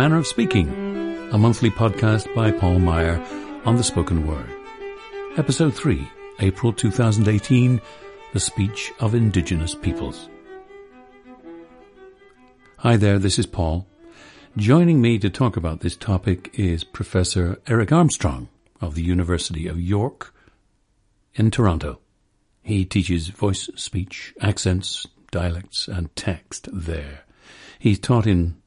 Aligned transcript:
Manner 0.00 0.16
of 0.16 0.26
Speaking, 0.26 0.66
a 1.30 1.36
monthly 1.36 1.68
podcast 1.68 2.34
by 2.34 2.50
Paul 2.50 2.78
Meier 2.78 3.22
on 3.66 3.76
the 3.76 3.84
spoken 3.84 4.26
word. 4.26 4.48
Episode 5.36 5.74
3, 5.74 6.08
April 6.38 6.72
2018, 6.72 7.78
The 8.32 8.40
Speech 8.40 8.92
of 8.98 9.14
Indigenous 9.14 9.74
Peoples. 9.74 10.30
Hi 12.78 12.96
there, 12.96 13.18
this 13.18 13.38
is 13.38 13.44
Paul. 13.44 13.86
Joining 14.56 15.02
me 15.02 15.18
to 15.18 15.28
talk 15.28 15.58
about 15.58 15.80
this 15.80 15.96
topic 15.96 16.50
is 16.54 16.82
Professor 16.82 17.60
Eric 17.66 17.92
Armstrong 17.92 18.48
of 18.80 18.94
the 18.94 19.02
University 19.02 19.66
of 19.66 19.78
York 19.78 20.34
in 21.34 21.50
Toronto. 21.50 21.98
He 22.62 22.86
teaches 22.86 23.28
voice, 23.28 23.68
speech, 23.76 24.32
accents, 24.40 25.06
dialects, 25.30 25.88
and 25.88 26.16
text 26.16 26.70
there. 26.72 27.24
He's 27.78 27.98
taught 27.98 28.26
in 28.26 28.59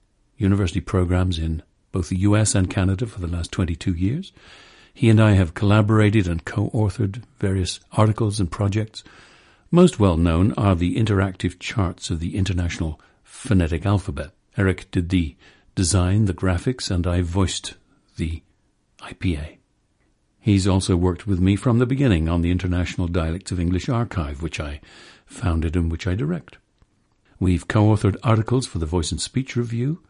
university 0.43 0.81
programs 0.81 1.39
in 1.39 1.63
both 1.91 2.09
the 2.09 2.19
US 2.19 2.53
and 2.53 2.69
Canada 2.69 3.07
for 3.07 3.19
the 3.19 3.27
last 3.27 3.51
22 3.51 3.93
years. 3.93 4.33
He 4.93 5.09
and 5.09 5.19
I 5.19 5.31
have 5.31 5.55
collaborated 5.55 6.27
and 6.27 6.45
co-authored 6.45 7.23
various 7.39 7.79
articles 7.93 8.39
and 8.39 8.51
projects. 8.51 9.03
Most 9.71 9.99
well 9.99 10.17
known 10.17 10.53
are 10.53 10.75
the 10.75 10.95
interactive 10.97 11.57
charts 11.59 12.09
of 12.11 12.19
the 12.19 12.35
International 12.35 12.99
Phonetic 13.23 13.85
Alphabet. 13.85 14.31
Eric 14.55 14.91
did 14.91 15.09
the 15.09 15.35
design, 15.73 16.25
the 16.25 16.33
graphics, 16.33 16.91
and 16.91 17.07
I 17.07 17.21
voiced 17.21 17.73
the 18.17 18.43
IPA. 18.99 19.57
He's 20.39 20.67
also 20.67 20.95
worked 20.95 21.25
with 21.25 21.39
me 21.39 21.55
from 21.55 21.79
the 21.79 21.85
beginning 21.85 22.29
on 22.29 22.41
the 22.41 22.51
International 22.51 23.07
Dialects 23.07 23.51
of 23.51 23.59
English 23.59 23.89
Archive, 23.89 24.41
which 24.41 24.59
I 24.59 24.81
founded 25.25 25.75
and 25.75 25.91
which 25.91 26.05
I 26.05 26.15
direct. 26.15 26.57
We've 27.39 27.67
co-authored 27.67 28.17
articles 28.23 28.67
for 28.67 28.77
the 28.77 28.85
Voice 28.85 29.11
and 29.11 29.19
Speech 29.19 29.55
Review. 29.55 30.01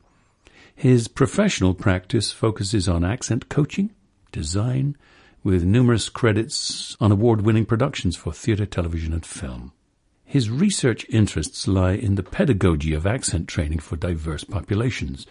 His 0.76 1.08
professional 1.08 1.74
practice 1.74 2.32
focuses 2.32 2.88
on 2.88 3.04
accent 3.06 3.50
coaching, 3.50 3.92
design, 4.32 4.98
with 5.44 5.64
numerous 5.64 6.10
credits 6.10 6.96
on 7.00 7.12
award-winning 7.12 7.66
productions 7.66 8.16
for 8.16 8.34
theatre, 8.34 8.66
television, 8.66 9.14
and 9.14 9.26
film. 9.26 9.74
His 10.26 10.50
research 10.50 11.06
interests 11.10 11.68
lie 11.68 11.94
in 11.94 12.16
the 12.16 12.24
pedagogy 12.24 12.94
of 12.94 13.06
accent 13.06 13.48
training 13.48 13.80
for 13.80 13.96
diverse 13.96 14.44
populations, 14.44 15.28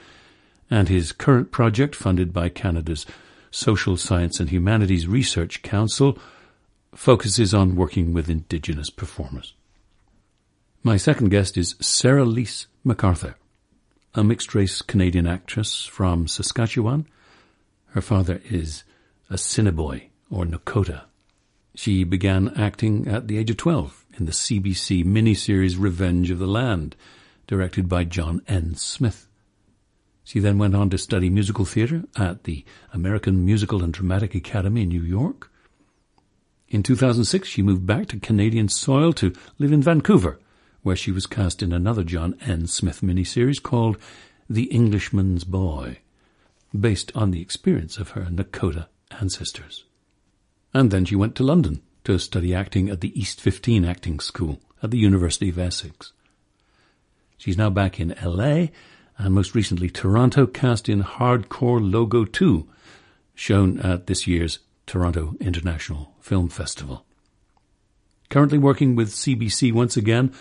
and 0.70 0.88
his 0.88 1.12
current 1.12 1.50
project, 1.50 1.96
funded 1.96 2.32
by 2.32 2.48
Canada's 2.48 3.04
Social 3.50 3.96
Science 3.96 4.38
and 4.38 4.50
Humanities 4.50 5.06
Research 5.06 5.62
Council, 5.62 6.18
focuses 6.94 7.52
on 7.52 7.74
working 7.74 8.12
with 8.12 8.30
Indigenous 8.30 8.90
performers. 8.90 9.54
My 10.82 10.96
second 10.96 11.30
guest 11.30 11.56
is 11.56 11.74
Sarah 11.80 12.24
Lise 12.24 12.66
MacArthur, 12.84 13.36
a 14.14 14.22
mixed 14.22 14.54
race 14.54 14.82
Canadian 14.82 15.26
actress 15.26 15.84
from 15.84 16.28
Saskatchewan. 16.28 17.06
Her 17.88 18.02
father 18.02 18.42
is 18.50 18.84
Assiniboine 19.30 20.10
or 20.30 20.44
Nakota. 20.44 21.02
She 21.74 22.04
began 22.04 22.52
acting 22.54 23.08
at 23.08 23.28
the 23.28 23.38
age 23.38 23.48
of 23.48 23.56
12 23.56 24.04
in 24.18 24.26
the 24.26 24.32
CBC 24.32 25.04
miniseries 25.04 25.76
Revenge 25.78 26.30
of 26.30 26.38
the 26.38 26.46
Land, 26.46 26.94
directed 27.46 27.88
by 27.88 28.04
John 28.04 28.42
N. 28.46 28.74
Smith. 28.74 29.28
She 30.24 30.40
then 30.40 30.58
went 30.58 30.76
on 30.76 30.90
to 30.90 30.98
study 30.98 31.30
musical 31.30 31.64
theatre 31.64 32.04
at 32.16 32.44
the 32.44 32.64
American 32.92 33.46
Musical 33.46 33.82
and 33.82 33.94
Dramatic 33.94 34.34
Academy 34.34 34.82
in 34.82 34.90
New 34.90 35.02
York. 35.02 35.50
In 36.68 36.82
2006, 36.82 37.48
she 37.48 37.62
moved 37.62 37.86
back 37.86 38.08
to 38.08 38.20
Canadian 38.20 38.68
soil 38.68 39.14
to 39.14 39.32
live 39.58 39.72
in 39.72 39.82
Vancouver 39.82 40.38
where 40.82 40.96
she 40.96 41.12
was 41.12 41.26
cast 41.26 41.62
in 41.62 41.72
another 41.72 42.02
John 42.02 42.36
N. 42.44 42.66
Smith 42.66 43.00
miniseries 43.00 43.62
called 43.62 43.98
The 44.48 44.64
Englishman's 44.64 45.44
Boy, 45.44 45.98
based 46.78 47.12
on 47.14 47.30
the 47.30 47.40
experience 47.40 47.98
of 47.98 48.10
her 48.10 48.22
Nakota 48.22 48.86
ancestors. 49.20 49.84
And 50.74 50.90
then 50.90 51.04
she 51.04 51.16
went 51.16 51.34
to 51.36 51.44
London 51.44 51.82
to 52.04 52.18
study 52.18 52.54
acting 52.54 52.88
at 52.88 53.00
the 53.00 53.18
East 53.18 53.40
15 53.40 53.84
Acting 53.84 54.20
School 54.20 54.60
at 54.82 54.90
the 54.90 54.98
University 54.98 55.48
of 55.48 55.58
Essex. 55.58 56.12
She's 57.38 57.58
now 57.58 57.70
back 57.70 58.00
in 58.00 58.14
LA 58.22 58.66
and 59.18 59.34
most 59.34 59.54
recently 59.54 59.90
Toronto 59.90 60.46
cast 60.46 60.88
in 60.88 61.02
Hardcore 61.02 61.80
Logo 61.80 62.24
2, 62.24 62.68
shown 63.34 63.78
at 63.80 64.06
this 64.06 64.26
year's 64.26 64.58
Toronto 64.86 65.34
International 65.40 66.14
Film 66.20 66.48
Festival. 66.48 67.04
Currently 68.30 68.58
working 68.58 68.96
with 68.96 69.10
CBC 69.10 69.72
once 69.72 69.96
again 69.96 70.32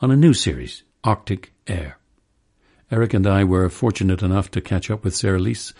on 0.00 0.10
a 0.10 0.16
new 0.16 0.32
series, 0.32 0.82
Arctic 1.04 1.52
Air. 1.66 1.98
Eric 2.90 3.14
and 3.14 3.26
I 3.26 3.44
were 3.44 3.68
fortunate 3.68 4.22
enough 4.22 4.50
to 4.52 4.60
catch 4.60 4.90
up 4.90 5.04
with 5.04 5.14
Sera-Lys 5.14 5.74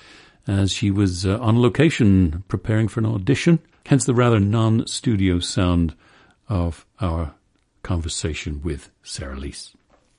as 0.47 0.73
she 0.73 0.91
was 0.91 1.27
uh, 1.27 1.39
on 1.39 1.61
location 1.61 2.45
preparing 2.49 2.89
for 2.89 3.01
an 3.01 3.07
audition, 3.07 3.61
hence 3.87 4.05
the 4.05 4.15
rather 4.15 4.39
non-studio 4.39 5.39
sound 5.39 5.95
of 6.49 6.87
our 7.01 7.35
conversation 7.83 8.61
with 8.63 8.91
Sera-Lys. 9.03 9.75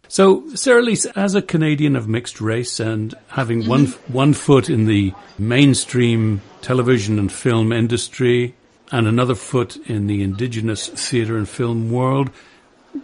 So, 0.07 0.49
Sera-Lys, 0.55 1.05
as 1.05 1.35
a 1.35 1.41
Canadian 1.41 1.95
of 1.95 2.07
mixed 2.07 2.41
race 2.41 2.79
and 2.79 3.13
having 3.27 3.61
mm-hmm. 3.61 3.69
one, 3.69 3.85
one 4.07 4.33
foot 4.33 4.69
in 4.69 4.85
the 4.85 5.13
mainstream 5.37 6.41
television 6.61 7.17
and 7.17 7.31
film 7.31 7.71
industry 7.71 8.55
and 8.91 9.07
another 9.07 9.35
foot 9.35 9.77
in 9.87 10.07
the 10.07 10.21
indigenous 10.21 10.87
theatre 10.87 11.37
and 11.37 11.47
film 11.47 11.91
world, 11.91 12.29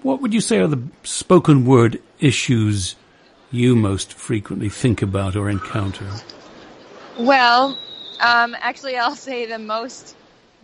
what 0.01 0.21
would 0.21 0.33
you 0.33 0.41
say 0.41 0.59
are 0.59 0.67
the 0.67 0.81
spoken 1.03 1.65
word 1.65 2.01
issues 2.19 2.95
you 3.51 3.75
most 3.75 4.13
frequently 4.13 4.69
think 4.69 5.01
about 5.01 5.35
or 5.35 5.49
encounter? 5.49 6.09
Well, 7.17 7.77
um, 8.19 8.55
actually, 8.59 8.97
I'll 8.97 9.15
say 9.29 9.45
the 9.45 9.59
most 9.59 10.15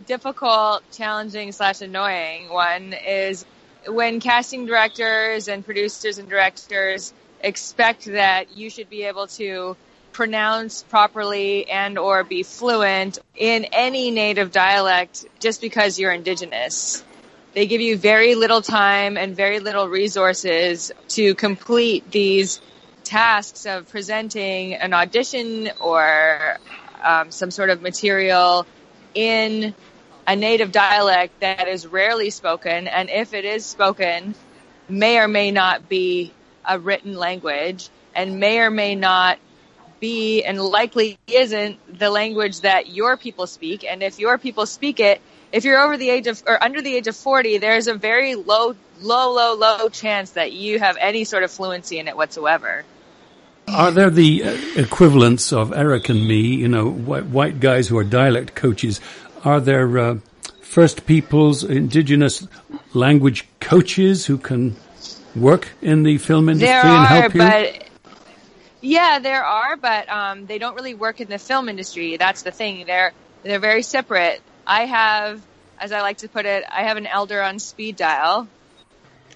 difficult, 0.06 0.82
challenging 0.92 1.52
slash 1.52 1.80
annoying 1.80 2.48
one 2.50 2.92
is 2.92 3.44
when 3.86 4.20
casting 4.20 4.66
directors 4.66 5.48
and 5.48 5.64
producers 5.64 6.18
and 6.18 6.28
directors 6.28 7.12
expect 7.40 8.06
that 8.06 8.56
you 8.56 8.70
should 8.70 8.88
be 8.88 9.04
able 9.04 9.26
to 9.26 9.76
pronounce 10.12 10.82
properly 10.84 11.68
and 11.68 11.98
or 11.98 12.24
be 12.24 12.42
fluent 12.42 13.18
in 13.36 13.64
any 13.72 14.10
native 14.10 14.52
dialect 14.52 15.26
just 15.40 15.60
because 15.60 15.98
you're 15.98 16.12
indigenous. 16.12 17.04
They 17.54 17.66
give 17.66 17.80
you 17.80 17.96
very 17.96 18.34
little 18.34 18.62
time 18.62 19.16
and 19.16 19.36
very 19.36 19.60
little 19.60 19.88
resources 19.88 20.90
to 21.10 21.36
complete 21.36 22.10
these 22.10 22.60
tasks 23.04 23.64
of 23.64 23.88
presenting 23.88 24.74
an 24.74 24.92
audition 24.92 25.70
or 25.80 26.58
um, 27.04 27.30
some 27.30 27.52
sort 27.52 27.70
of 27.70 27.80
material 27.80 28.66
in 29.14 29.72
a 30.26 30.34
native 30.34 30.72
dialect 30.72 31.38
that 31.40 31.68
is 31.68 31.86
rarely 31.86 32.30
spoken, 32.30 32.88
and 32.88 33.08
if 33.08 33.34
it 33.34 33.44
is 33.44 33.64
spoken, 33.64 34.34
may 34.88 35.18
or 35.18 35.28
may 35.28 35.52
not 35.52 35.88
be 35.88 36.32
a 36.68 36.78
written 36.78 37.14
language, 37.14 37.88
and 38.16 38.40
may 38.40 38.58
or 38.58 38.70
may 38.70 38.96
not 38.96 39.38
be, 40.00 40.42
and 40.42 40.60
likely 40.60 41.18
isn't, 41.28 41.98
the 41.98 42.10
language 42.10 42.62
that 42.62 42.88
your 42.88 43.16
people 43.16 43.46
speak. 43.46 43.84
And 43.84 44.02
if 44.02 44.18
your 44.18 44.38
people 44.38 44.66
speak 44.66 44.98
it, 44.98 45.20
if 45.54 45.64
you're 45.64 45.80
over 45.80 45.96
the 45.96 46.10
age 46.10 46.26
of 46.26 46.42
or 46.48 46.62
under 46.62 46.82
the 46.82 46.96
age 46.96 47.06
of 47.06 47.14
40, 47.14 47.58
there's 47.58 47.86
a 47.86 47.94
very 47.94 48.34
low, 48.34 48.74
low, 49.00 49.32
low, 49.32 49.54
low 49.54 49.88
chance 49.88 50.32
that 50.32 50.52
you 50.52 50.80
have 50.80 50.96
any 51.00 51.22
sort 51.22 51.44
of 51.44 51.52
fluency 51.52 52.00
in 52.00 52.08
it 52.08 52.16
whatsoever. 52.16 52.84
Are 53.68 53.92
there 53.92 54.10
the 54.10 54.42
uh, 54.42 54.56
equivalents 54.74 55.52
of 55.52 55.72
Eric 55.72 56.08
and 56.08 56.26
me, 56.26 56.40
you 56.40 56.66
know, 56.66 56.90
white, 56.90 57.26
white 57.26 57.60
guys 57.60 57.86
who 57.86 57.96
are 57.96 58.04
dialect 58.04 58.56
coaches? 58.56 59.00
Are 59.44 59.60
there 59.60 59.96
uh, 59.96 60.18
First 60.60 61.06
Peoples, 61.06 61.62
indigenous 61.62 62.46
language 62.92 63.46
coaches 63.60 64.26
who 64.26 64.38
can 64.38 64.74
work 65.36 65.68
in 65.80 66.02
the 66.02 66.18
film 66.18 66.48
industry 66.48 66.66
there 66.66 66.84
and 66.84 66.90
are, 66.90 67.06
help 67.06 67.34
you? 67.34 67.40
But 67.40 67.88
yeah, 68.80 69.20
there 69.20 69.44
are, 69.44 69.76
but 69.76 70.08
um, 70.08 70.46
they 70.46 70.58
don't 70.58 70.74
really 70.74 70.94
work 70.94 71.20
in 71.20 71.28
the 71.28 71.38
film 71.38 71.68
industry. 71.68 72.16
That's 72.16 72.42
the 72.42 72.50
thing. 72.50 72.86
They're 72.86 73.12
they're 73.44 73.60
very 73.60 73.82
separate. 73.82 74.42
I 74.66 74.86
have, 74.86 75.42
as 75.78 75.92
I 75.92 76.00
like 76.00 76.18
to 76.18 76.28
put 76.28 76.46
it, 76.46 76.64
I 76.70 76.84
have 76.84 76.96
an 76.96 77.06
elder 77.06 77.42
on 77.42 77.58
speed 77.58 77.96
dial, 77.96 78.48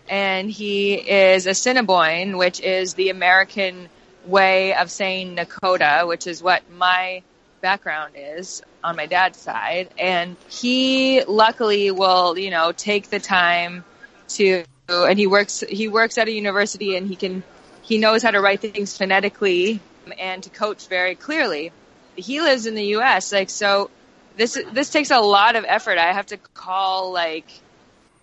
and 0.09 0.51
he 0.51 0.95
is 0.95 1.47
Assiniboine, 1.47 2.39
which 2.39 2.61
is 2.61 2.95
the 2.95 3.11
American 3.11 3.89
way 4.25 4.75
of 4.75 4.91
saying 4.91 5.37
Nakota, 5.37 6.07
which 6.07 6.27
is 6.27 6.43
what 6.43 6.63
my 6.71 7.23
background 7.61 8.15
is 8.17 8.63
on 8.83 8.97
my 8.97 9.07
dad's 9.07 9.39
side. 9.39 9.89
And 9.99 10.37
he 10.49 11.25
luckily 11.25 11.91
will, 11.91 12.39
you 12.39 12.51
know, 12.51 12.73
take 12.73 13.11
the 13.11 13.21
time 13.21 13.85
to, 14.29 14.65
and 14.89 15.19
he 15.19 15.27
works, 15.27 15.63
he 15.69 15.89
works 15.89 16.17
at 16.19 16.29
a 16.29 16.33
university 16.33 16.97
and 16.97 17.07
he 17.07 17.17
can, 17.17 17.43
he 17.83 17.99
knows 17.99 18.23
how 18.23 18.31
to 18.31 18.41
write 18.41 18.61
things 18.61 18.97
phonetically 18.97 19.81
and 20.19 20.43
to 20.43 20.51
coach 20.51 20.87
very 20.89 21.15
clearly. 21.15 21.73
He 22.17 22.41
lives 22.41 22.67
in 22.67 22.75
the 22.75 22.85
U.S. 22.85 23.33
Like, 23.33 23.51
so 23.51 23.91
this 24.39 24.59
this 24.73 24.91
takes 24.91 25.11
a 25.11 25.19
lot 25.19 25.57
of 25.57 25.65
effort. 25.67 25.99
I 25.99 26.13
have 26.13 26.27
to 26.27 26.39
call 26.55 27.13
like 27.13 27.47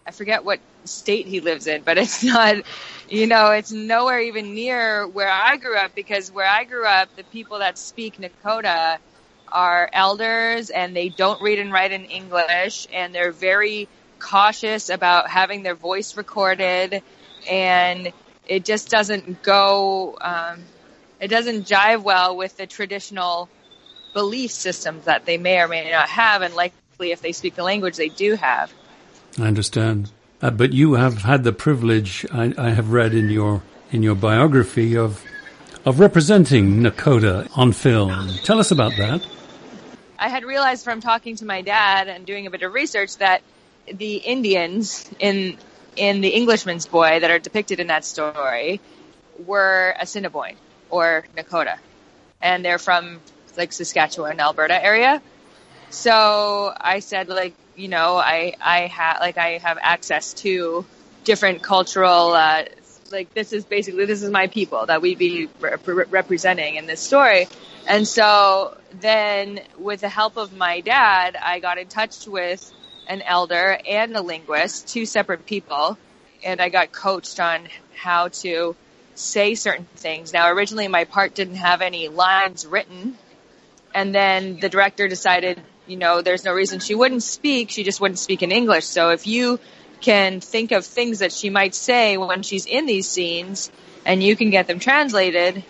I 0.07 0.11
forget 0.11 0.43
what 0.45 0.59
state 0.85 1.27
he 1.27 1.41
lives 1.41 1.67
in, 1.67 1.83
but 1.83 1.97
it's 1.97 2.23
not 2.33 2.55
you 3.09 3.27
know, 3.27 3.51
it's 3.51 3.71
nowhere 3.71 4.19
even 4.21 4.55
near 4.55 5.05
where 5.07 5.29
I 5.29 5.57
grew 5.57 5.77
up 5.77 5.93
because 5.93 6.31
where 6.31 6.47
I 6.47 6.63
grew 6.63 6.85
up, 6.85 7.15
the 7.15 7.23
people 7.23 7.59
that 7.59 7.77
speak 7.77 8.17
Nakota 8.17 8.97
are 9.51 9.89
elders 9.93 10.69
and 10.71 10.95
they 10.95 11.09
don't 11.09 11.41
read 11.41 11.59
and 11.59 11.71
write 11.71 11.91
in 11.91 12.05
English 12.05 12.87
and 12.91 13.13
they're 13.13 13.31
very 13.31 13.87
cautious 14.17 14.89
about 14.89 15.29
having 15.29 15.61
their 15.61 15.75
voice 15.75 16.17
recorded 16.17 17.03
and 17.49 18.11
it 18.47 18.65
just 18.65 18.89
doesn't 18.89 19.43
go, 19.43 20.17
um, 20.19 20.63
it 21.19 21.27
doesn't 21.27 21.67
jive 21.67 22.01
well 22.01 22.35
with 22.35 22.57
the 22.57 22.65
traditional 22.65 23.49
belief 24.15 24.49
systems 24.49 25.05
that 25.05 25.25
they 25.25 25.37
may 25.37 25.59
or 25.59 25.67
may 25.67 25.91
not 25.91 26.07
have 26.07 26.41
and 26.41 26.55
likely 26.55 27.11
if 27.11 27.21
they 27.21 27.33
speak 27.33 27.53
the 27.53 27.63
language 27.63 27.97
they 27.97 28.09
do 28.09 28.35
have. 28.35 28.73
I 29.37 29.43
understand. 29.43 30.09
Uh, 30.41 30.51
but 30.51 30.71
you 30.73 30.93
have 30.93 31.17
had 31.21 31.43
the 31.43 31.51
privilege, 31.51 32.25
I, 32.31 32.53
I, 32.57 32.69
have 32.69 32.91
read 32.91 33.13
in 33.13 33.29
your 33.29 33.61
in 33.91 34.03
your 34.03 34.15
biography 34.15 34.97
of 34.97 35.21
of 35.85 35.99
representing 35.99 36.81
Nakota 36.81 37.49
on 37.57 37.73
film. 37.73 38.29
Tell 38.43 38.59
us 38.59 38.71
about 38.71 38.93
that. 38.97 39.25
I 40.17 40.29
had 40.29 40.43
realized 40.45 40.83
from 40.85 41.01
talking 41.01 41.35
to 41.37 41.45
my 41.45 41.61
dad 41.61 42.07
and 42.07 42.25
doing 42.25 42.47
a 42.47 42.49
bit 42.49 42.63
of 42.63 42.73
research 42.73 43.17
that 43.17 43.41
the 43.91 44.15
Indians 44.15 45.09
in 45.19 45.57
in 45.97 46.21
the 46.21 46.29
Englishman's 46.29 46.85
Boy 46.85 47.19
that 47.19 47.29
are 47.29 47.39
depicted 47.39 47.79
in 47.81 47.87
that 47.87 48.05
story 48.05 48.79
were 49.45 49.93
Assiniboine 49.99 50.55
or 50.89 51.25
Nakota, 51.35 51.77
and 52.41 52.63
they're 52.63 52.79
from 52.79 53.19
like 53.57 53.73
Saskatchewan, 53.73 54.39
Alberta 54.39 54.83
area. 54.83 55.21
So 55.89 56.73
I 56.79 56.99
said, 56.99 57.29
like, 57.29 57.53
you 57.75 57.87
know, 57.87 58.17
I 58.17 58.55
I 58.61 58.87
have 58.87 59.19
like 59.19 59.37
I 59.37 59.57
have 59.59 59.77
access 59.81 60.33
to 60.35 60.85
different 61.23 61.61
cultural. 61.63 62.33
Uh, 62.33 62.63
like 63.11 63.33
this 63.33 63.53
is 63.53 63.65
basically 63.65 64.05
this 64.05 64.21
is 64.21 64.29
my 64.31 64.47
people 64.47 64.85
that 64.87 65.01
we 65.01 65.15
be 65.15 65.47
rep- 65.59 65.87
representing 65.87 66.75
in 66.75 66.85
this 66.85 66.99
story. 66.99 67.47
And 67.87 68.07
so 68.07 68.75
then, 68.99 69.61
with 69.77 70.01
the 70.01 70.09
help 70.09 70.37
of 70.37 70.55
my 70.55 70.81
dad, 70.81 71.35
I 71.41 71.59
got 71.59 71.77
in 71.77 71.87
touch 71.87 72.27
with 72.27 72.71
an 73.07 73.21
elder 73.21 73.77
and 73.87 74.15
a 74.15 74.21
linguist, 74.21 74.87
two 74.87 75.05
separate 75.05 75.45
people, 75.45 75.97
and 76.43 76.59
I 76.59 76.69
got 76.69 76.91
coached 76.91 77.39
on 77.39 77.67
how 77.95 78.29
to 78.29 78.75
say 79.13 79.55
certain 79.55 79.87
things. 79.95 80.33
Now, 80.33 80.51
originally 80.51 80.87
my 80.87 81.05
part 81.05 81.33
didn't 81.35 81.55
have 81.55 81.81
any 81.81 82.07
lines 82.07 82.65
written, 82.65 83.17
and 83.95 84.13
then 84.13 84.59
the 84.59 84.69
director 84.69 85.07
decided 85.07 85.59
you 85.87 85.97
know, 85.97 86.21
there's 86.21 86.43
no 86.43 86.53
reason 86.53 86.79
she 86.79 86.95
wouldn't 86.95 87.23
speak. 87.23 87.69
She 87.69 87.83
just 87.83 88.01
wouldn't 88.01 88.19
speak 88.19 88.41
in 88.41 88.51
English. 88.51 88.85
So 88.85 89.09
if 89.09 89.27
you 89.27 89.59
can 90.01 90.41
think 90.41 90.71
of 90.71 90.85
things 90.85 91.19
that 91.19 91.31
she 91.31 91.49
might 91.49 91.75
say 91.75 92.17
when 92.17 92.43
she's 92.43 92.65
in 92.65 92.85
these 92.85 93.07
scenes 93.07 93.71
and 94.05 94.21
you 94.21 94.35
can 94.35 94.49
get 94.49 94.67
them 94.67 94.79
translated, 94.79 95.63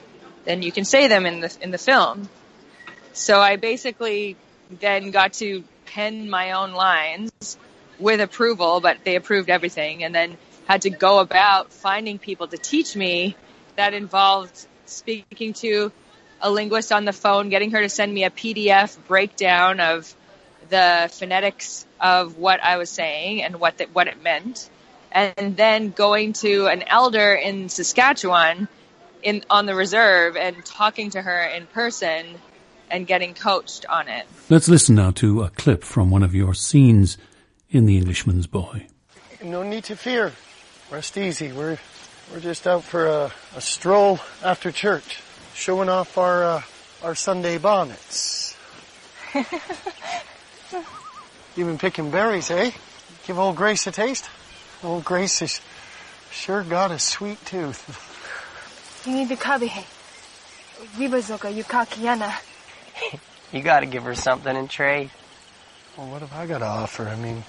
then 0.45 0.61
you 0.61 0.71
can 0.71 0.85
say 0.85 1.07
them 1.07 1.25
in 1.25 1.41
the, 1.41 1.57
in 1.61 1.71
the 1.71 1.77
film. 1.77 2.29
So 3.13 3.39
I 3.39 3.55
basically 3.55 4.35
then 4.79 5.11
got 5.11 5.33
to 5.33 5.63
pen 5.85 6.29
my 6.29 6.51
own 6.51 6.73
lines 6.73 7.57
with 7.99 8.19
approval, 8.19 8.81
but 8.81 8.97
they 9.03 9.15
approved 9.15 9.49
everything 9.49 10.03
and 10.03 10.13
then 10.13 10.37
had 10.65 10.81
to 10.83 10.89
go 10.89 11.19
about 11.19 11.71
finding 11.71 12.19
people 12.19 12.47
to 12.47 12.57
teach 12.57 12.95
me 12.95 13.35
that 13.75 13.93
involved 13.93 14.65
speaking 14.85 15.53
to 15.53 15.91
a 16.45 16.51
linguist 16.51 16.91
on 16.91 17.05
the 17.05 17.11
phone, 17.11 17.49
getting 17.49 17.71
her 17.71 17.81
to 17.81 17.89
send 17.89 18.13
me 18.13 18.23
a 18.23 18.29
PDF 18.29 18.95
breakdown 19.07 19.79
of 19.79 20.15
the 20.69 21.09
phonetics 21.11 21.87
of 21.99 22.37
what 22.37 22.63
I 22.63 22.77
was 22.77 22.91
saying 22.91 23.41
and 23.41 23.59
what 23.59 23.79
the, 23.79 23.85
what 23.85 24.07
it 24.07 24.21
meant, 24.21 24.69
and 25.11 25.57
then 25.57 25.89
going 25.89 26.33
to 26.33 26.67
an 26.67 26.83
elder 26.83 27.33
in 27.33 27.67
Saskatchewan 27.67 28.67
in 29.23 29.43
on 29.49 29.65
the 29.65 29.73
reserve 29.73 30.37
and 30.37 30.63
talking 30.63 31.09
to 31.11 31.21
her 31.21 31.41
in 31.45 31.65
person 31.65 32.27
and 32.91 33.07
getting 33.07 33.33
coached 33.33 33.87
on 33.87 34.07
it. 34.07 34.27
Let's 34.47 34.69
listen 34.69 34.93
now 34.93 35.09
to 35.11 35.41
a 35.41 35.49
clip 35.49 35.83
from 35.83 36.11
one 36.11 36.21
of 36.21 36.35
your 36.35 36.53
scenes 36.53 37.17
in 37.71 37.87
The 37.87 37.97
Englishman's 37.97 38.45
Boy. 38.45 38.85
No 39.43 39.63
need 39.63 39.85
to 39.85 39.95
fear. 39.95 40.31
Rest 40.91 41.17
easy. 41.17 41.51
We're 41.51 41.79
we're 42.31 42.39
just 42.39 42.67
out 42.67 42.83
for 42.83 43.07
a, 43.07 43.31
a 43.55 43.61
stroll 43.61 44.19
after 44.43 44.71
church 44.71 45.21
showing 45.55 45.89
off 45.89 46.17
our 46.17 46.43
uh, 46.43 46.61
our 47.01 47.15
Sunday 47.15 47.57
bonnets. 47.57 48.55
You've 51.55 51.67
been 51.67 51.77
picking 51.77 52.11
berries, 52.11 52.51
eh? 52.51 52.71
Give 53.25 53.39
old 53.39 53.55
Grace 53.55 53.87
a 53.87 53.91
taste. 53.91 54.29
Old 54.83 55.05
Grace 55.05 55.39
has 55.39 55.61
sure 56.29 56.63
got 56.63 56.91
a 56.91 56.99
sweet 56.99 57.43
tooth. 57.45 57.81
You 59.07 59.13
need 59.13 59.29
the 59.29 59.37
kabihe. 59.37 59.85
Vibazoka 60.97 61.51
yukakiana. 61.53 62.33
You 63.51 63.61
gotta 63.61 63.85
give 63.85 64.03
her 64.03 64.15
something 64.15 64.55
in 64.55 64.67
trade. 64.67 65.09
Well, 65.97 66.07
what 66.07 66.21
have 66.21 66.33
I 66.33 66.45
got 66.45 66.57
to 66.59 66.65
offer? 66.65 67.07
I 67.07 67.15
mean, 67.15 67.43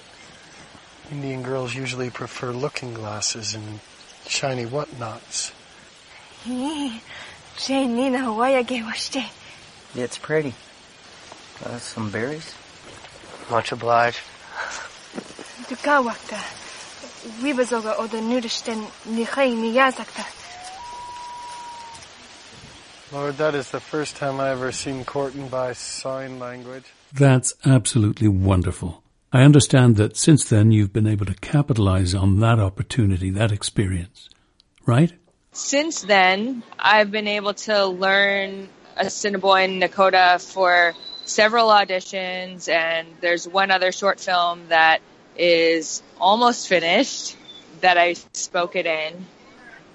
Indian 1.11 1.43
girls 1.43 1.75
usually 1.75 2.09
prefer 2.09 2.51
looking 2.51 2.93
glasses 2.93 3.53
and 3.53 3.81
shiny 4.25 4.65
whatnots. 4.65 5.51
It's 9.95 10.17
pretty. 10.17 10.53
Uh, 11.65 11.77
some 11.79 12.11
berries? 12.11 12.53
Much 13.49 13.71
obliged. 13.71 14.19
Dukawakta. 15.67 16.37
Wibazoga 17.41 17.95
o 17.97 18.07
the 18.07 18.17
nudisten 18.17 18.85
nihei 19.07 19.55
niyazakta. 19.55 20.25
Lord, 23.11 23.37
that 23.37 23.55
is 23.55 23.71
the 23.71 23.79
first 23.79 24.17
time 24.17 24.39
I 24.39 24.49
ever 24.49 24.71
seen 24.71 25.05
courting 25.05 25.47
by 25.47 25.73
sign 25.73 26.39
language. 26.39 26.83
That's 27.13 27.53
absolutely 27.65 28.27
wonderful. 28.27 29.01
I 29.31 29.43
understand 29.43 29.95
that 29.95 30.17
since 30.17 30.45
then 30.45 30.71
you've 30.71 30.93
been 30.93 31.07
able 31.07 31.25
to 31.25 31.33
capitalize 31.35 32.13
on 32.13 32.39
that 32.41 32.59
opportunity, 32.59 33.29
that 33.31 33.51
experience, 33.51 34.29
right? 34.85 35.13
Since 35.57 36.01
then, 36.01 36.61
I've 36.77 37.09
been 37.09 37.27
able 37.27 37.55
to 37.55 37.87
learn 37.87 38.69
Assiniboine 38.95 39.81
Nakota 39.81 40.39
for 40.39 40.93
several 41.25 41.69
auditions, 41.69 42.69
and 42.69 43.07
there's 43.21 43.47
one 43.47 43.71
other 43.71 43.91
short 43.91 44.19
film 44.19 44.67
that 44.69 45.01
is 45.35 46.03
almost 46.21 46.67
finished 46.67 47.35
that 47.81 47.97
I 47.97 48.13
spoke 48.33 48.75
it 48.75 48.85
in. 48.85 49.25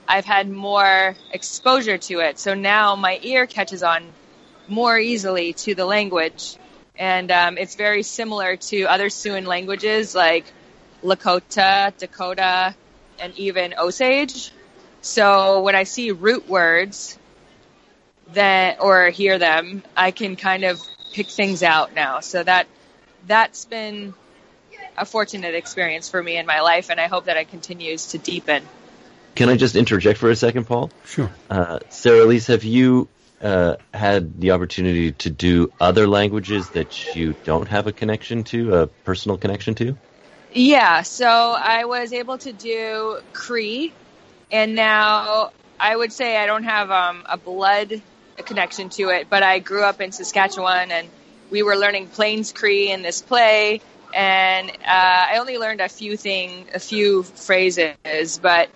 I've 0.09 0.25
had 0.25 0.51
more 0.51 1.15
exposure 1.31 1.99
to 1.99 2.19
it, 2.19 2.41
so 2.41 2.55
now 2.55 2.97
my 2.97 3.21
ear 3.23 3.47
catches 3.47 3.85
on 3.85 4.03
more 4.67 4.99
easily 4.99 5.53
to 5.53 5.77
the 5.77 5.87
language, 5.87 6.57
and 6.99 7.31
um, 7.31 7.57
it's 7.57 7.77
very 7.77 8.03
similar 8.03 8.57
to 8.57 8.83
other 8.85 9.07
Siouan 9.07 9.47
languages 9.47 10.13
like 10.13 10.45
Lakota, 11.05 11.97
Dakota, 11.97 12.75
and 13.21 13.39
even 13.39 13.75
Osage. 13.79 14.51
So 15.03 15.63
when 15.63 15.75
I 15.75 15.83
see 15.83 16.13
root 16.13 16.49
words 16.49 17.19
that 18.33 18.81
or 18.81 19.11
hear 19.11 19.39
them, 19.39 19.83
I 19.97 20.13
can 20.13 20.37
kind 20.37 20.65
of 20.65 20.81
pick 21.13 21.29
things 21.29 21.63
out 21.63 21.95
now. 21.95 22.21
So 22.21 22.43
that 22.43 22.67
that's 23.27 23.65
been 23.65 24.15
a 24.97 25.05
fortunate 25.05 25.55
experience 25.55 26.09
for 26.09 26.23
me 26.23 26.37
in 26.37 26.47
my 26.47 26.61
life, 26.61 26.91
and 26.91 27.01
I 27.01 27.09
hope 27.09 27.27
that 27.27 27.37
it 27.37 27.49
continues 27.49 28.09
to 28.09 28.19
deepen. 28.19 28.67
Can 29.35 29.49
I 29.49 29.57
just 29.57 29.77
interject 29.77 30.19
for 30.19 30.31
a 30.31 30.37
second, 30.37 30.67
Paul? 30.67 30.91
Sure. 31.05 31.31
Uh, 31.49 31.81
Sarah 31.89 32.25
Elise, 32.25 32.47
have 32.49 32.65
you 32.65 33.09
uh, 33.41 33.77
had 33.93 34.41
the 34.41 34.51
opportunity 34.53 35.13
to 35.13 35.31
do 35.31 35.73
other 35.81 36.07
languages 36.07 36.69
that 36.71 37.17
you 37.17 37.35
don't 37.45 37.67
have 37.69 37.87
a 37.87 37.93
connection 37.93 38.45
to, 38.45 38.75
a 38.75 38.87
personal 38.87 39.39
connection 39.39 39.75
to? 39.77 39.97
Yeah, 40.53 41.03
so 41.03 41.27
I 41.27 41.87
was 41.87 42.13
able 42.13 42.37
to 42.39 42.53
do 42.53 43.21
Cree, 43.33 43.95
and 44.53 44.75
now 44.75 45.51
I 45.81 45.97
would 45.97 46.13
say 46.13 46.37
I 46.37 46.47
don't 46.47 46.65
have 46.65 46.91
um, 46.91 47.25
a 47.29 47.39
blood 47.39 48.03
connection 48.37 48.91
to 48.91 49.09
it, 49.09 49.29
but 49.31 49.43
I 49.43 49.59
grew 49.59 49.83
up 49.83 50.01
in 50.01 50.13
Saskatchewan 50.13 50.91
and 50.91 51.09
we 51.51 51.63
were 51.63 51.77
learning 51.77 52.09
Plains 52.09 52.53
Cree 52.53 52.91
in 52.91 53.03
this 53.03 53.21
play, 53.21 53.81
and 54.15 54.71
uh, 54.71 54.75
I 54.87 55.39
only 55.39 55.59
learned 55.59 55.81
a 55.81 55.89
few 55.89 56.17
thing, 56.17 56.67
a 56.75 56.79
few 56.79 57.23
phrases, 57.23 58.39
but 58.41 58.71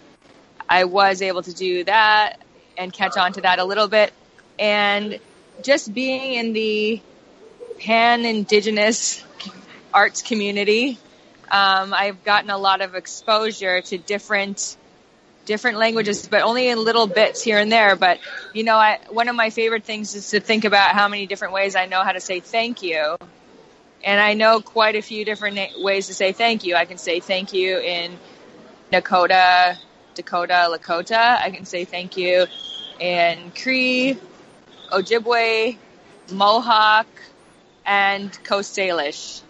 I 0.68 0.84
was 0.84 1.22
able 1.22 1.42
to 1.42 1.54
do 1.54 1.84
that 1.84 2.40
and 2.76 2.92
catch 2.92 3.16
on 3.16 3.32
to 3.34 3.42
that 3.42 3.58
a 3.58 3.64
little 3.64 3.88
bit, 3.88 4.12
and 4.58 5.18
just 5.62 5.92
being 5.92 6.34
in 6.34 6.52
the 6.52 7.00
pan 7.78 8.26
indigenous 8.26 9.24
arts 9.92 10.20
community, 10.20 10.98
um, 11.50 11.94
I've 11.94 12.22
gotten 12.24 12.50
a 12.50 12.58
lot 12.58 12.82
of 12.82 12.94
exposure 12.94 13.80
to 13.80 13.96
different 13.96 14.76
different 15.46 15.78
languages, 15.78 16.28
but 16.28 16.42
only 16.42 16.68
in 16.68 16.82
little 16.84 17.06
bits 17.06 17.42
here 17.42 17.58
and 17.58 17.72
there. 17.72 17.96
But 17.96 18.18
you 18.52 18.64
know, 18.64 18.76
I, 18.76 18.98
one 19.08 19.28
of 19.28 19.36
my 19.36 19.50
favorite 19.50 19.84
things 19.84 20.14
is 20.14 20.30
to 20.30 20.40
think 20.40 20.64
about 20.64 20.90
how 20.90 21.08
many 21.08 21.26
different 21.26 21.54
ways 21.54 21.74
I 21.74 21.86
know 21.86 22.02
how 22.02 22.12
to 22.12 22.20
say 22.20 22.40
thank 22.40 22.82
you. 22.82 23.16
And 24.04 24.20
I 24.20 24.34
know 24.34 24.60
quite 24.60 24.94
a 24.94 25.02
few 25.02 25.24
different 25.24 25.58
ways 25.78 26.08
to 26.08 26.14
say 26.14 26.32
thank 26.32 26.64
you. 26.64 26.76
I 26.76 26.84
can 26.84 26.98
say 26.98 27.20
thank 27.20 27.52
you 27.52 27.78
in 27.78 28.18
Nakota, 28.92 29.78
Dakota, 30.14 30.68
Lakota. 30.70 31.40
I 31.40 31.50
can 31.50 31.64
say 31.64 31.84
thank 31.84 32.16
you 32.16 32.46
in 33.00 33.52
Cree, 33.52 34.18
Ojibwe, 34.92 35.76
Mohawk, 36.30 37.06
and 37.84 38.32
Coast 38.44 38.76
Salish. 38.76 39.42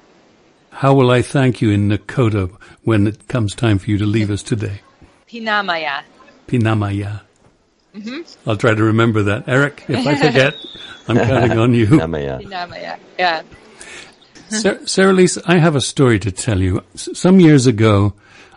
How 0.71 0.95
will 0.95 1.11
I 1.11 1.23
thank 1.23 1.61
you 1.61 1.71
in 1.71 1.89
Nakota 1.89 2.51
when 2.83 3.07
it 3.07 3.29
comes 3.29 3.55
time 3.55 3.79
for 3.79 3.91
you 3.91 3.99
to 3.99 4.07
leave 4.07 4.31
us 4.31 4.43
today? 4.43 4.81
Pinamaya. 5.29 6.03
Pinamaya. 6.47 7.21
Mm-hmm. 7.95 8.49
I'll 8.49 8.57
try 8.57 8.75
to 8.75 8.83
remember 8.85 9.23
that. 9.25 9.49
Eric, 9.49 9.85
if 9.89 10.07
I 10.07 10.15
forget, 10.17 10.55
I'm 11.09 11.17
counting 11.17 11.59
on 11.59 11.75
you. 11.75 11.87
Namaya. 11.87 12.41
Pinamaya. 12.43 12.99
Yeah. 13.19 13.43
Sarah, 14.49 14.87
Sera-Lys, 14.87 15.39
I 15.47 15.59
have 15.59 15.75
a 15.75 15.81
story 15.81 16.19
to 16.21 16.31
tell 16.31 16.61
you. 16.61 16.83
S- 16.95 17.09
Some 17.15 17.41
years 17.41 17.67
ago, 17.67 18.15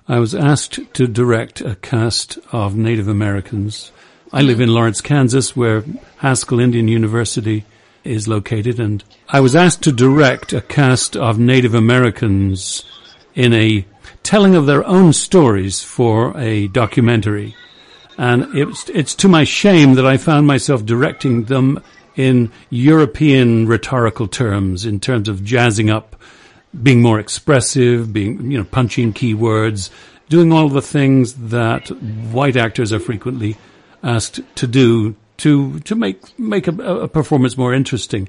I 0.08 0.20
was 0.20 0.36
asked 0.36 0.94
to 0.94 1.08
direct 1.08 1.62
a 1.62 1.76
cast 1.78 2.38
of 2.52 2.76
Native 2.76 3.08
Americans. 3.08 3.92
I 4.32 4.42
live 4.42 4.60
in 4.62 4.70
Lawrence, 4.74 5.02
Kansas, 5.02 5.56
where 5.56 5.84
Haskell 6.18 6.60
Indian 6.60 6.88
University 6.88 7.66
is 8.04 8.28
located, 8.28 8.80
and 8.80 9.04
I 9.30 9.40
was 9.40 9.56
asked 9.56 9.82
to 9.84 9.92
direct 9.92 10.54
a 10.54 10.62
cast 10.62 11.16
of 11.16 11.40
Native 11.40 11.74
Americans 11.74 12.84
in 13.39 13.53
a 13.53 13.86
telling 14.22 14.53
of 14.53 14.65
their 14.65 14.86
own 14.86 15.13
stories 15.13 15.81
for 15.81 16.38
a 16.38 16.67
documentary. 16.67 17.55
And 18.17 18.53
it's, 18.53 18.89
it's 18.89 19.15
to 19.15 19.29
my 19.29 19.46
shame 19.46 19.93
that 19.93 20.05
I 20.05 20.17
found 20.17 20.46
myself 20.46 20.86
directing 20.86 21.46
them 21.46 21.81
in 22.17 22.51
European 22.69 23.65
rhetorical 23.65 24.27
terms, 24.27 24.86
in 24.86 25.00
terms 25.00 25.29
of 25.29 25.46
jazzing 25.46 25.89
up, 25.89 26.17
being 26.84 27.01
more 27.01 27.17
expressive, 27.17 28.12
being, 28.12 28.51
you 28.51 28.58
know, 28.58 28.65
punching 28.65 29.13
keywords, 29.13 29.89
doing 30.27 30.51
all 30.51 30.67
the 30.67 30.81
things 30.81 31.36
that 31.36 31.88
white 32.34 32.58
actors 32.58 32.91
are 32.91 33.00
frequently 33.00 33.55
asked 34.03 34.41
to 34.55 34.67
do 34.67 35.15
to, 35.38 35.79
to 35.79 35.96
make, 35.96 36.38
make 36.38 36.67
a, 36.67 36.74
a 36.74 37.08
performance 37.08 37.58
more 37.58 37.74
interesting. 37.74 38.27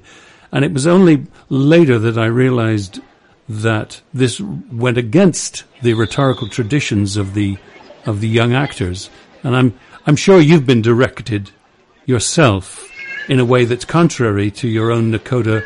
And 0.53 0.63
it 0.63 0.71
was 0.71 0.87
only 0.87 1.27
later 1.49 1.99
that 1.99 2.17
I 2.17 2.27
realized 2.27 3.01
that 3.49 4.01
this 4.13 4.39
went 4.39 4.97
against 4.97 5.63
the 5.81 5.93
rhetorical 5.93 6.47
traditions 6.47 7.17
of 7.17 7.33
the, 7.33 7.57
of 8.05 8.21
the 8.21 8.27
young 8.27 8.53
actors. 8.53 9.09
And 9.43 9.55
I'm, 9.55 9.79
I'm 10.05 10.15
sure 10.15 10.39
you've 10.39 10.65
been 10.65 10.81
directed 10.81 11.51
yourself 12.05 12.87
in 13.27 13.39
a 13.39 13.45
way 13.45 13.65
that's 13.65 13.85
contrary 13.85 14.51
to 14.51 14.67
your 14.67 14.91
own 14.91 15.11
Nakota 15.11 15.63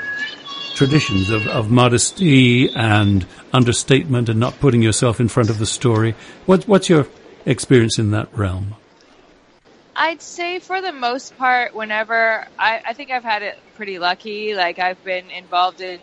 traditions 0.75 1.29
of, 1.29 1.48
of 1.48 1.72
modesty 1.72 2.70
and 2.74 3.25
understatement 3.53 4.27
and 4.27 4.39
not 4.39 4.60
putting 4.60 4.82
yourself 4.82 5.20
in 5.20 5.27
front 5.27 5.50
of 5.50 5.58
the 5.58 5.65
story. 5.65 6.15
What, 6.46 6.67
what's 6.67 6.89
your 6.89 7.08
experience 7.46 7.98
in 7.98 8.12
that 8.12 8.36
realm? 8.38 8.75
I'd 9.96 10.22
say 10.22 10.60
for 10.60 10.82
the 10.82 10.91
most 10.91 11.38
part, 11.38 11.74
whenever 11.74 12.46
I, 12.60 12.82
I 12.86 12.94
think 12.94 13.12
I've 13.12 13.24
had 13.24 13.41
it 13.41 13.58
pretty 13.75 13.98
lucky. 13.98 14.53
Like 14.53 14.77
I've 14.77 15.01
been 15.05 15.32
involved 15.32 15.79
in 15.79 16.00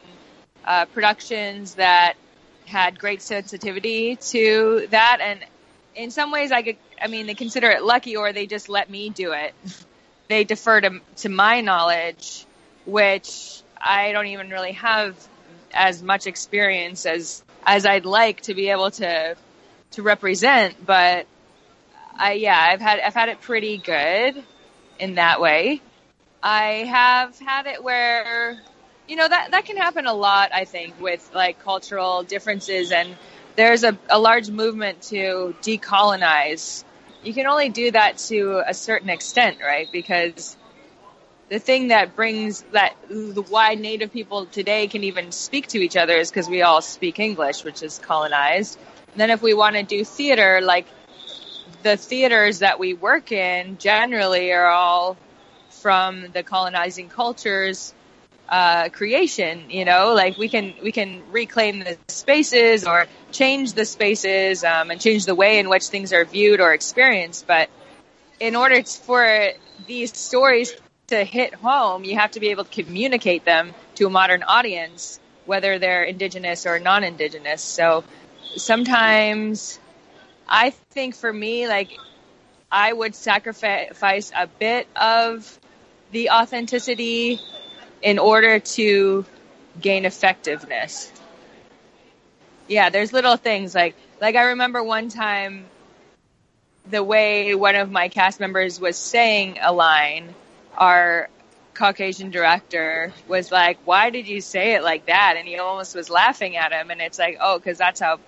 uh, 0.65 0.87
productions 0.87 1.75
that 1.75 2.15
had 2.67 2.99
great 2.99 3.23
sensitivity 3.23 4.17
to 4.17 4.87
that, 4.91 5.19
and 5.21 5.41
in 5.95 6.11
some 6.11 6.31
ways, 6.31 6.53
I 6.53 6.63
could. 6.63 6.77
I 7.01 7.09
mean, 7.09 7.27
they 7.27 7.35
consider 7.35 7.71
it 7.71 7.83
lucky, 7.83 8.17
or 8.17 8.33
they 8.33 8.47
just 8.47 8.69
let 8.69 8.89
me 8.89 9.11
do 9.11 9.33
it. 9.33 9.55
they 10.29 10.45
defer 10.45 10.81
to 10.81 11.01
to 11.17 11.29
my 11.29 11.61
knowledge, 11.61 12.47
which 12.87 13.63
I 13.81 14.13
don't 14.13 14.27
even 14.29 14.51
really 14.51 14.73
have 14.73 15.17
as 15.75 16.03
much 16.03 16.27
experience 16.27 17.07
as 17.07 17.43
as 17.65 17.87
I'd 17.87 18.05
like 18.05 18.43
to 18.43 18.55
be 18.55 18.71
able 18.71 18.91
to 18.93 19.37
to 19.93 20.03
represent, 20.03 20.85
but 20.85 21.27
I 22.19 22.33
yeah, 22.35 22.59
I've 22.59 22.81
had 22.81 23.01
I've 23.01 23.15
had 23.15 23.29
it 23.29 23.41
pretty 23.41 23.79
good 23.79 24.43
in 24.99 25.17
that 25.17 25.41
way. 25.41 25.81
I 26.43 26.85
have 26.89 27.39
had 27.39 27.67
it 27.67 27.83
where 27.83 28.61
you 29.13 29.19
know 29.19 29.29
that 29.29 29.51
that 29.51 29.67
can 29.67 29.77
happen 29.77 30.07
a 30.07 30.15
lot 30.15 30.53
I 30.55 30.65
think 30.65 30.99
with 30.99 31.31
like 31.35 31.63
cultural 31.63 32.23
differences 32.23 32.93
and 32.93 33.15
there's 33.57 33.85
a, 33.85 33.99
a 34.09 34.19
large 34.19 34.49
movement 34.49 35.03
to 35.03 35.55
decolonize. 35.61 36.83
You 37.23 37.35
can 37.35 37.47
only 37.47 37.69
do 37.69 37.91
that 37.91 38.17
to 38.29 38.63
a 38.67 38.73
certain 38.73 39.11
extent, 39.11 39.59
right? 39.63 39.87
Because 39.93 40.57
the 41.51 41.59
thing 41.59 41.89
that 41.89 42.17
brings 42.17 42.63
that 42.73 42.97
the 43.11 43.45
why 43.51 43.75
native 43.75 44.11
people 44.15 44.47
today 44.47 44.87
can 44.87 45.05
even 45.05 45.31
speak 45.31 45.67
to 45.69 45.79
each 45.79 45.99
other 45.99 46.15
is 46.15 46.31
because 46.31 46.49
we 46.49 46.63
all 46.63 46.81
speak 46.81 47.19
English, 47.19 47.65
which 47.65 47.83
is 47.83 47.99
colonized. 47.99 48.79
And 49.13 49.21
then 49.21 49.29
if 49.29 49.43
we 49.43 49.53
want 49.53 49.77
to 49.77 49.83
do 49.83 50.07
theater, 50.07 50.63
like 50.63 50.87
the 51.83 51.99
theaters 51.99 52.61
that 52.61 52.79
we 52.79 52.95
work 52.95 53.31
in 53.31 53.77
generally 53.77 54.53
are 54.53 54.71
all 54.71 55.19
from 55.69 56.29
the 56.33 56.43
colonizing 56.43 57.11
cultures 57.11 57.93
uh, 58.53 58.89
creation 58.91 59.71
you 59.71 59.85
know 59.85 60.13
like 60.15 60.37
we 60.37 60.49
can 60.49 60.75
we 60.83 60.93
can 60.93 61.23
reclaim 61.33 61.81
the 61.81 61.97
spaces 62.09 62.87
or 62.87 63.07
change 63.33 63.73
the 63.73 63.85
spaces 63.85 64.63
um, 64.63 64.91
and 64.91 65.01
change 65.01 65.25
the 65.25 65.35
way 65.35 65.59
in 65.59 65.69
which 65.69 65.87
things 65.87 66.13
are 66.13 66.25
viewed 66.25 66.61
or 66.61 66.73
experienced 66.75 67.47
but 67.47 67.71
in 68.41 68.55
order 68.55 68.83
for 68.85 69.49
these 69.87 70.17
stories 70.17 70.75
to 71.07 71.25
hit 71.25 71.55
home 71.55 72.05
you 72.05 72.15
have 72.15 72.31
to 72.31 72.41
be 72.41 72.51
able 72.51 72.65
to 72.65 72.83
communicate 72.85 73.45
them 73.45 73.73
to 73.95 74.07
a 74.07 74.11
modern 74.11 74.43
audience 74.43 75.19
whether 75.45 75.79
they're 75.79 76.05
indigenous 76.05 76.67
or 76.67 76.79
non-indigenous. 76.79 77.63
So 77.63 78.05
sometimes 78.57 79.79
I 80.49 80.71
think 80.71 81.15
for 81.15 81.33
me, 81.33 81.69
like, 81.69 81.91
I 82.71 82.93
would 82.93 83.15
sacrifice 83.15 84.33
a 84.35 84.47
bit 84.47 84.87
of 84.97 85.59
the 86.11 86.31
authenticity 86.31 87.41
in 88.03 88.19
order 88.19 88.59
to 88.59 89.25
gain 89.81 90.05
effectiveness. 90.05 91.13
Yeah, 92.69 92.91
there's 92.91 93.13
little 93.13 93.37
things 93.37 93.75
like, 93.75 93.95
like 94.21 94.37
I 94.37 94.43
remember 94.51 94.83
one 94.83 95.09
time 95.09 95.67
the 96.91 97.03
way 97.03 97.55
one 97.55 97.77
of 97.77 97.91
my 97.91 98.09
cast 98.09 98.41
members 98.41 98.81
was 98.81 98.97
saying 98.97 99.59
a 99.63 99.73
line, 99.73 100.35
our 100.77 101.29
Caucasian 101.75 102.31
director 102.31 103.13
was 103.29 103.51
like, 103.51 103.79
why 103.85 104.11
did 104.11 104.27
you 104.27 104.41
say 104.41 104.75
it 104.75 104.83
like 104.83 105.07
that? 105.07 105.37
And 105.39 105.47
he 105.47 105.59
almost 105.59 105.95
was 105.95 106.11
laughing 106.11 106.57
at 106.57 106.73
him. 106.73 106.91
And 106.91 107.01
it's 107.01 107.19
like, 107.19 107.39
oh, 107.41 107.61
cause 107.61 107.79
that's 107.79 108.01
how 108.01 108.21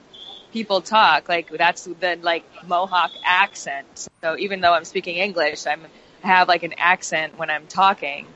people 0.53 0.81
talk. 0.81 1.29
Like 1.29 1.51
that's 1.51 1.85
the 1.85 2.19
like 2.23 2.45
Mohawk 2.67 3.11
accent. 3.25 4.09
So 4.23 4.39
even 4.39 4.61
though 4.61 4.73
I'm 4.73 4.85
speaking 4.85 5.17
English, 5.17 5.67
I'm 5.67 5.83
I 6.23 6.29
have 6.29 6.49
like 6.49 6.63
an 6.63 6.75
accent 6.79 7.37
when 7.39 7.51
I'm 7.51 7.67
talking, 7.67 8.27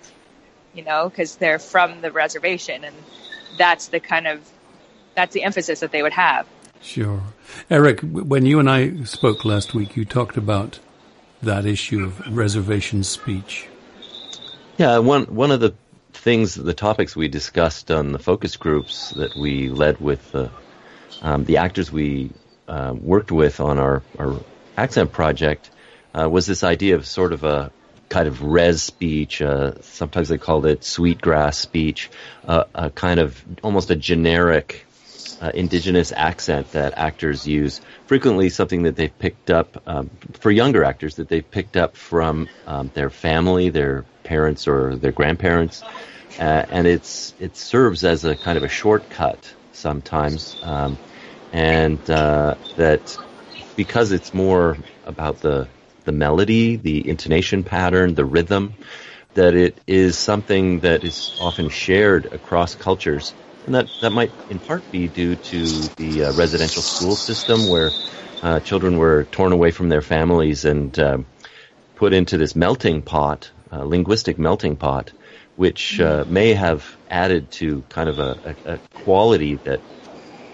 you 0.79 0.85
know, 0.85 1.09
because 1.09 1.35
they're 1.37 1.59
from 1.59 2.03
the 2.03 2.13
reservation, 2.13 2.85
and 2.85 2.95
that's 3.59 3.89
the 3.89 3.99
kind 3.99 4.29
of 4.29 4.49
that's 5.17 5.35
the 5.35 5.43
emphasis 5.43 5.81
that 5.81 5.91
they 5.91 6.05
would 6.05 6.13
have. 6.13 6.47
Sure, 6.81 7.21
Eric. 7.69 8.01
When 8.03 8.47
you 8.47 8.61
and 8.61 8.71
I 8.71 9.03
spoke 9.03 9.45
last 9.45 9.75
week, 9.75 9.97
you 9.97 10.05
talked 10.05 10.37
about 10.37 10.79
that 11.43 11.67
issue 11.67 12.05
of 12.05 12.37
reservation 12.37 13.03
speech. 13.03 13.67
Yeah, 14.77 14.99
one 14.99 15.25
one 15.25 15.51
of 15.51 15.59
the 15.59 15.75
things, 16.13 16.55
the 16.55 16.75
topics 16.75 17.17
we 17.17 17.27
discussed 17.27 17.91
on 17.91 18.13
the 18.13 18.21
focus 18.21 18.57
groups 18.57 19.11
that 19.17 19.35
we 19.35 19.71
led 19.71 20.01
with 20.01 20.31
the 20.31 20.49
um, 21.23 21.45
the 21.45 21.57
actors 21.57 21.91
we 21.91 22.31
uh, 22.69 22.95
worked 22.97 23.33
with 23.33 23.59
on 23.59 23.79
our, 23.79 24.05
our 24.17 24.37
accent 24.77 25.11
project 25.11 25.71
uh, 26.15 26.29
was 26.31 26.47
this 26.47 26.63
idea 26.63 26.95
of 26.95 27.05
sort 27.05 27.33
of 27.33 27.43
a 27.43 27.73
kind 28.09 28.29
of 28.29 28.43
res 28.43 28.83
speech. 28.83 29.43
Uh, 29.43 29.81
sometimes 29.83 30.29
they 30.29 30.39
called 30.39 30.67
it 30.67 30.85
sweetgrass 30.85 31.59
speech, 31.59 32.11
uh, 32.47 32.65
a 32.75 32.91
kind 32.91 33.21
of 33.21 33.43
almost 33.63 33.91
a 33.91 33.97
generic 33.97 34.87
uh, 35.41 35.51
indigenous 35.55 36.13
accent 36.13 36.73
that 36.73 36.95
actors 36.97 37.47
use. 37.47 37.81
Frequently, 38.07 38.49
something 38.49 38.83
that 38.85 38.97
they've 38.97 39.17
picked 39.19 39.51
up 39.51 39.83
um, 39.87 40.11
for 40.41 40.51
younger 40.51 40.85
actors 40.85 41.17
that 41.17 41.29
they've 41.29 41.49
picked 41.49 41.77
up 41.77 41.97
from 41.97 42.49
um, 42.67 42.91
their 42.95 43.11
family, 43.11 43.69
their 43.69 44.05
parents 44.25 44.67
or 44.67 44.97
their 44.97 45.13
grandparents, 45.13 45.83
uh, 46.39 46.65
and 46.71 46.87
it's 46.87 47.35
it 47.39 47.57
serves 47.57 48.05
as 48.05 48.25
a 48.25 48.37
kind 48.37 48.59
of 48.59 48.65
a 48.65 48.69
shortcut 48.69 49.55
sometimes. 49.73 50.59
Um, 50.63 50.99
and 51.53 51.99
uh, 52.11 52.57
that 52.77 53.17
because 53.77 54.13
it's 54.13 54.35
more 54.35 54.77
about 55.07 55.41
the 55.41 55.69
the 56.09 56.13
melody, 56.13 56.77
the 56.77 57.07
intonation 57.07 57.63
pattern, 57.63 58.15
the 58.15 58.25
rhythm, 58.25 58.73
that 59.35 59.55
it 59.55 59.79
is 59.87 60.17
something 60.17 60.81
that 60.81 61.05
is 61.05 61.39
often 61.39 61.69
shared 61.69 62.25
across 62.33 62.75
cultures, 62.75 63.35
and 63.67 63.75
that 63.75 63.87
that 64.01 64.09
might 64.09 64.33
in 64.49 64.59
part 64.59 64.91
be 64.91 65.07
due 65.07 65.37
to 65.37 65.67
the 66.01 66.25
uh, 66.25 66.33
residential 66.33 66.81
school 66.81 67.15
system 67.15 67.69
where 67.69 67.91
uh, 68.43 68.59
children 68.61 68.97
were 68.97 69.25
torn 69.25 69.53
away 69.53 69.71
from 69.71 69.91
their 69.91 70.01
families 70.01 70.65
and 70.65 70.99
uh, 70.99 71.19
put 71.97 72.15
into 72.15 72.39
this 72.39 72.57
melting 72.57 73.03
pot, 73.03 73.51
uh, 73.71 73.85
linguistic 73.85 74.39
melting 74.39 74.77
pot, 74.77 75.13
which 75.57 76.01
uh, 76.01 76.25
may 76.27 76.55
have 76.55 76.97
added 77.11 77.51
to 77.51 77.83
kind 77.91 78.09
of 78.09 78.19
a, 78.19 78.57
a, 78.65 78.73
a 78.73 78.79
quality 79.05 79.57
that 79.57 79.81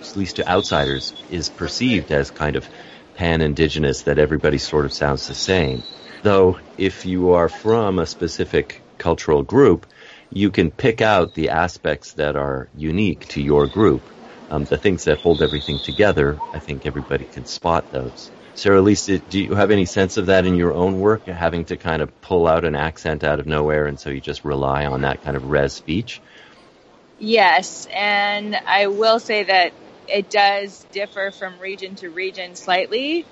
at 0.01 0.17
least 0.17 0.37
to 0.37 0.49
outsiders, 0.49 1.15
is 1.31 1.49
perceived 1.49 2.11
as 2.11 2.31
kind 2.31 2.57
of 2.57 2.69
pan-indigenous 3.14 4.04
that 4.04 4.18
everybody 4.21 4.59
sort 4.59 4.87
of 4.87 4.92
sounds 4.94 5.26
the 5.26 5.35
same. 5.37 5.85
Though 6.23 6.59
if 6.78 7.06
you 7.06 7.30
are 7.33 7.49
from 7.50 7.99
a 8.00 8.06
specific 8.06 8.85
cultural 8.99 9.42
group, 9.44 9.87
you 10.30 10.50
can 10.52 10.73
pick 10.73 11.02
out 11.02 11.35
the 11.35 11.50
aspects 11.50 12.14
that 12.14 12.37
are 12.37 12.71
unique 12.75 13.28
to 13.30 13.42
your 13.42 13.68
group. 13.68 14.11
Um, 14.50 14.64
the 14.66 14.78
things 14.78 15.04
that 15.04 15.18
hold 15.18 15.42
everything 15.42 15.80
together, 15.80 16.42
I 16.52 16.61
think 16.61 16.87
everybody 16.87 17.26
can 17.26 17.47
spot 17.47 17.90
those. 17.90 18.33
Sarah 18.54 18.83
Lisa, 18.83 19.21
do 19.21 19.40
you 19.40 19.54
have 19.56 19.73
any 19.73 19.87
sense 19.87 20.18
of 20.18 20.26
that 20.26 20.47
in 20.47 20.56
your 20.56 20.75
own 20.75 20.99
work, 20.99 21.26
having 21.26 21.66
to 21.66 21.78
kind 21.78 22.02
of 22.02 22.21
pull 22.21 22.47
out 22.49 22.64
an 22.66 22.76
accent 22.76 23.25
out 23.25 23.40
of 23.40 23.47
nowhere 23.47 23.87
and 23.87 23.99
so 24.00 24.11
you 24.11 24.21
just 24.21 24.44
rely 24.44 24.87
on 24.87 25.02
that 25.02 25.23
kind 25.23 25.37
of 25.37 25.44
res 25.44 25.75
speech? 25.75 26.23
Yes, 27.18 27.87
and 27.94 28.56
I 28.66 28.88
will 28.88 29.21
say 29.21 29.44
that 29.44 29.75
it 30.09 30.31
does 30.31 30.87
differ 30.93 31.31
from 31.31 31.59
region 31.59 31.97
to 31.97 32.11
region 32.11 32.55
slightly. 32.55 33.25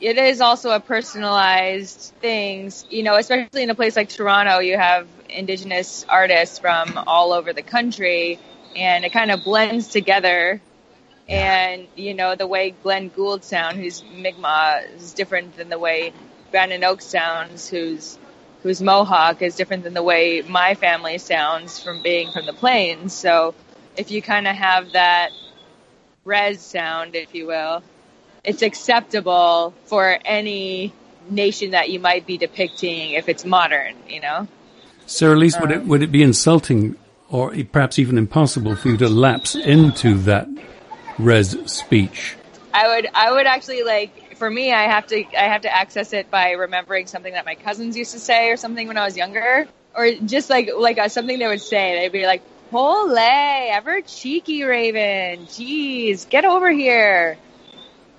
It 0.00 0.16
is 0.16 0.40
also 0.40 0.70
a 0.70 0.80
personalized 0.80 2.12
things, 2.20 2.86
you 2.88 3.02
know, 3.02 3.16
especially 3.16 3.62
in 3.64 3.70
a 3.70 3.74
place 3.74 3.96
like 3.96 4.08
Toronto, 4.08 4.60
you 4.60 4.76
have 4.76 5.08
indigenous 5.28 6.06
artists 6.08 6.58
from 6.58 6.98
all 7.06 7.32
over 7.32 7.52
the 7.52 7.62
country 7.62 8.38
and 8.76 9.04
it 9.04 9.12
kind 9.12 9.30
of 9.30 9.42
blends 9.42 9.88
together 9.88 10.60
and, 11.28 11.86
you 11.94 12.14
know, 12.14 12.36
the 12.36 12.46
way 12.46 12.70
Glen 12.70 13.08
Gould 13.08 13.44
sounds, 13.44 13.76
who's 13.76 14.02
Mi'kmaq, 14.02 14.96
is 14.96 15.12
different 15.12 15.56
than 15.56 15.68
the 15.68 15.78
way 15.78 16.12
Brandon 16.50 16.82
Oakes 16.84 17.04
sounds, 17.04 17.68
who's 17.68 18.18
who's 18.62 18.80
Mohawk, 18.80 19.42
is 19.42 19.54
different 19.54 19.84
than 19.84 19.94
the 19.94 20.02
way 20.02 20.42
my 20.42 20.74
family 20.74 21.18
sounds 21.18 21.80
from 21.80 22.02
being 22.02 22.32
from 22.32 22.46
the 22.46 22.52
plains. 22.52 23.12
So 23.12 23.54
if 23.96 24.10
you 24.10 24.22
kind 24.22 24.48
of 24.48 24.56
have 24.56 24.92
that 24.92 25.30
res 26.28 26.60
sound, 26.60 27.16
if 27.16 27.34
you 27.34 27.46
will, 27.46 27.82
it's 28.44 28.62
acceptable 28.62 29.74
for 29.86 30.18
any 30.24 30.92
nation 31.30 31.72
that 31.72 31.88
you 31.88 31.98
might 31.98 32.26
be 32.26 32.36
depicting 32.36 33.12
if 33.12 33.28
it's 33.28 33.44
modern, 33.44 33.94
you 34.08 34.20
know? 34.20 34.46
Sera-Lys, 35.06 35.58
would 35.60 35.70
it, 35.70 35.84
would 35.84 36.02
it 36.02 36.12
be 36.12 36.22
insulting 36.22 36.96
or 37.30 37.54
perhaps 37.72 37.98
even 37.98 38.18
impossible 38.18 38.76
for 38.76 38.88
you 38.88 38.96
to 38.98 39.08
lapse 39.08 39.54
into 39.54 40.14
that 40.18 40.46
res 41.18 41.56
speech? 41.70 42.36
I 42.72 42.94
would, 42.94 43.08
I 43.14 43.32
would 43.32 43.46
actually 43.46 43.82
like, 43.82 44.36
for 44.36 44.50
me, 44.50 44.72
I 44.72 44.84
have 44.84 45.06
to, 45.08 45.24
I 45.36 45.44
have 45.44 45.62
to 45.62 45.74
access 45.74 46.12
it 46.12 46.30
by 46.30 46.52
remembering 46.52 47.06
something 47.06 47.32
that 47.32 47.46
my 47.46 47.54
cousins 47.54 47.96
used 47.96 48.12
to 48.12 48.20
say 48.20 48.50
or 48.50 48.56
something 48.56 48.86
when 48.86 48.98
I 48.98 49.04
was 49.04 49.16
younger, 49.16 49.66
or 49.96 50.10
just 50.26 50.50
like, 50.50 50.70
like 50.76 50.98
uh, 50.98 51.08
something 51.08 51.38
they 51.38 51.48
would 51.48 51.62
say. 51.62 51.98
They'd 51.98 52.12
be 52.12 52.26
like, 52.26 52.42
"Holy, 52.70 53.18
ever 53.20 54.00
cheeky 54.02 54.64
Raven, 54.64 55.46
jeez, 55.46 56.28
get 56.28 56.44
over 56.44 56.70
here," 56.70 57.38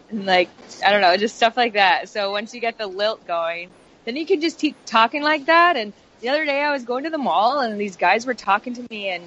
and 0.09 0.25
like, 0.25 0.49
I 0.85 0.91
don't 0.91 1.01
know, 1.01 1.15
just 1.17 1.35
stuff 1.35 1.55
like 1.55 1.73
that. 1.73 2.09
So 2.09 2.31
once 2.31 2.53
you 2.53 2.59
get 2.59 2.77
the 2.77 2.87
lilt 2.87 3.25
going, 3.27 3.69
then 4.05 4.15
you 4.15 4.25
can 4.25 4.41
just 4.41 4.59
keep 4.59 4.75
talking 4.85 5.21
like 5.21 5.45
that. 5.45 5.77
And 5.77 5.93
the 6.21 6.29
other 6.29 6.45
day 6.45 6.61
I 6.61 6.71
was 6.71 6.83
going 6.83 7.03
to 7.03 7.09
the 7.09 7.17
mall 7.17 7.59
and 7.59 7.79
these 7.79 7.95
guys 7.95 8.25
were 8.25 8.33
talking 8.33 8.73
to 8.73 8.87
me 8.89 9.09
and 9.09 9.23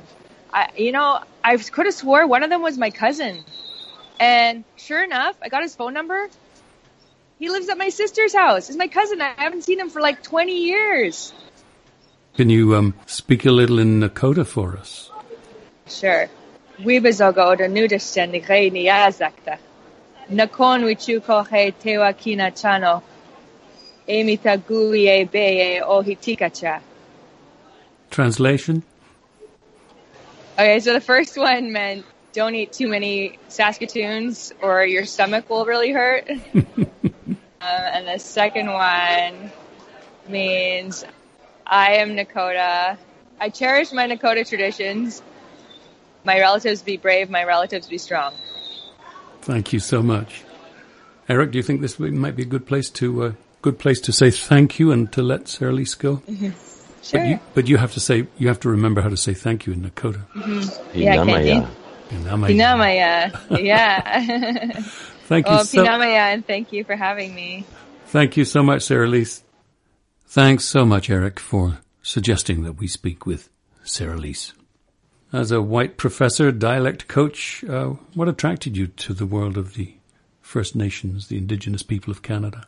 I, 0.53 0.69
you 0.77 0.93
know, 0.93 1.21
I 1.43 1.57
could 1.57 1.87
have 1.87 1.95
swore 1.95 2.27
one 2.27 2.43
of 2.43 2.51
them 2.51 2.63
was 2.63 2.77
my 2.77 2.91
cousin. 2.91 3.45
And 4.19 4.65
sure 4.77 5.03
enough, 5.03 5.37
I 5.41 5.49
got 5.49 5.63
his 5.63 5.75
phone 5.75 5.95
number. 5.95 6.29
He 7.39 7.49
lives 7.49 7.69
at 7.69 7.79
my 7.79 7.89
sister's 7.89 8.35
house. 8.35 8.67
He's 8.67 8.77
my 8.77 8.89
cousin. 8.89 9.21
I 9.21 9.35
haven't 9.37 9.63
seen 9.63 9.81
him 9.81 9.89
for 9.89 10.01
like 10.03 10.23
20 10.23 10.65
years. 10.65 11.33
Can 12.35 12.51
you 12.51 12.75
um, 12.75 12.95
speak 13.07 13.45
a 13.47 13.51
little 13.51 13.79
in 13.79 14.01
Nakota 14.01 14.47
for 14.47 14.77
us? 14.77 15.12
Sure. 15.87 16.29
Wibazoga 16.79 17.47
o 17.47 17.55
da 17.55 17.65
nudashten 17.65 18.31
ni 18.31 18.41
rei 18.41 18.71
ni 18.71 18.87
yazakta. 18.87 19.59
Nakon 20.31 20.85
wichuko 20.85 21.47
he 21.49 21.73
tewa 21.73 22.17
kina 22.17 22.51
chano. 22.51 23.03
Emita 24.09 24.57
guie 24.57 25.25
beye 25.25 25.81
o 25.83 26.03
hitikacha. 26.03 26.81
Translation? 28.11 28.83
Okay, 30.59 30.81
so 30.81 30.93
the 30.93 31.01
first 31.01 31.37
one 31.37 31.73
meant 31.73 32.05
don't 32.33 32.55
eat 32.55 32.73
too 32.73 32.89
many 32.89 33.39
Saskatoons 33.49 34.53
or 34.61 34.85
your 34.85 35.05
stomach 35.05 35.49
will 35.51 35.65
really 35.65 35.93
hurt. 35.93 36.29
um, 36.55 36.91
and 37.61 38.07
the 38.07 38.19
second 38.19 38.73
one 38.73 39.51
means 40.29 41.05
I 41.67 41.95
am 41.97 42.11
Nakota. 42.17 42.97
I 43.41 43.49
cherish 43.49 43.93
my 43.93 44.07
Nakota 44.07 44.49
traditions. 44.49 45.23
My 46.25 46.39
relatives 46.39 46.83
be 46.83 46.97
brave, 46.97 47.31
my 47.31 47.45
relatives 47.45 47.89
be 47.89 47.99
strong. 47.99 48.35
Thank 49.43 49.73
you 49.73 49.81
so 49.81 50.03
much. 50.03 50.45
Eric, 51.29 51.53
do 51.53 51.59
you 51.59 51.63
think 51.63 51.81
this 51.81 51.99
might 51.99 52.37
be 52.37 52.43
a 52.43 52.47
good 52.47 52.67
place 52.67 52.91
to 52.91 53.25
uh, 53.25 53.33
good 53.61 53.79
place 53.79 54.01
to 54.03 54.13
say 54.13 54.31
thank 54.31 54.79
you 54.79 54.93
and 54.93 55.13
to 55.13 55.23
let 55.23 55.49
Sera-Lys 55.49 55.95
go? 55.95 56.23
Sure. 57.05 57.19
But 57.19 57.29
you, 57.29 57.41
but 57.55 57.69
you 57.69 57.77
have 57.79 57.95
to 57.95 58.01
say 58.01 58.29
you 58.39 58.47
have 58.47 58.61
to 58.61 58.69
remember 58.69 59.01
how 59.01 59.09
to 59.09 59.17
say 59.17 59.35
thank 59.35 59.67
you 59.67 59.73
in 59.73 59.83
Nakota. 59.83 60.23
Yeah, 60.95 61.17
Inamaya. 61.17 61.69
Pinamaya. 62.09 63.33
Pinamaya. 63.33 63.61
Yeah. 63.61 64.81
Thank 65.27 65.47
you 65.47 65.53
well, 65.53 65.65
so 65.65 65.85
Pinamaya, 65.85 66.33
and 66.33 66.47
thank 66.47 66.73
you 66.73 66.85
for 66.85 66.95
having 66.95 67.35
me. 67.35 67.65
Thank 68.07 68.37
you 68.37 68.45
so 68.45 68.63
much, 68.63 68.83
Sera-Lys. 68.83 69.43
Thanks 70.27 70.65
so 70.65 70.85
much, 70.85 71.11
Eric, 71.11 71.41
for 71.41 71.79
suggesting 72.03 72.63
that 72.63 72.75
we 72.75 72.87
speak 72.87 73.27
with 73.27 73.49
Sarah 73.85 74.17
Lise. 74.17 74.53
As 75.33 75.51
a 75.51 75.63
white 75.63 75.97
professor, 75.97 76.53
dialect 76.53 77.09
coach, 77.09 77.65
uh, 77.65 77.95
what 78.13 78.29
attracted 78.29 78.77
you 78.77 78.89
to 78.89 79.15
the 79.15 79.25
world 79.25 79.57
of 79.57 79.73
the 79.73 79.95
First 80.43 80.77
Nations, 80.77 81.29
the 81.29 81.39
Indigenous 81.39 81.83
people 81.83 82.11
of 82.11 82.21
Canada? 82.21 82.67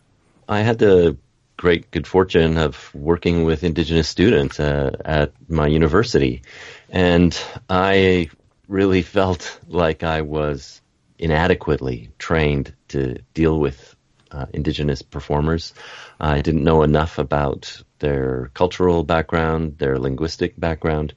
I 0.48 0.60
had 0.60 0.78
the 0.78 1.18
great 1.58 1.90
good 1.90 2.06
fortune 2.06 2.56
of 2.56 2.90
working 2.94 3.44
with 3.44 3.64
Indigenous 3.64 4.08
students 4.08 4.58
uh, 4.58 4.96
at 5.04 5.32
my 5.46 5.66
university, 5.66 6.40
and 6.88 7.38
I 7.68 8.30
really 8.66 9.02
felt 9.02 9.60
like 9.68 10.02
I 10.02 10.22
was 10.22 10.80
inadequately 11.18 12.08
trained 12.18 12.72
to 12.88 13.18
deal 13.34 13.60
with 13.60 13.94
uh, 14.30 14.46
Indigenous 14.54 15.02
performers. 15.02 15.74
I 16.18 16.40
didn't 16.40 16.64
know 16.64 16.82
enough 16.82 17.18
about 17.18 17.82
their 17.98 18.50
cultural 18.54 19.04
background, 19.04 19.76
their 19.76 19.98
linguistic 19.98 20.58
background, 20.58 21.12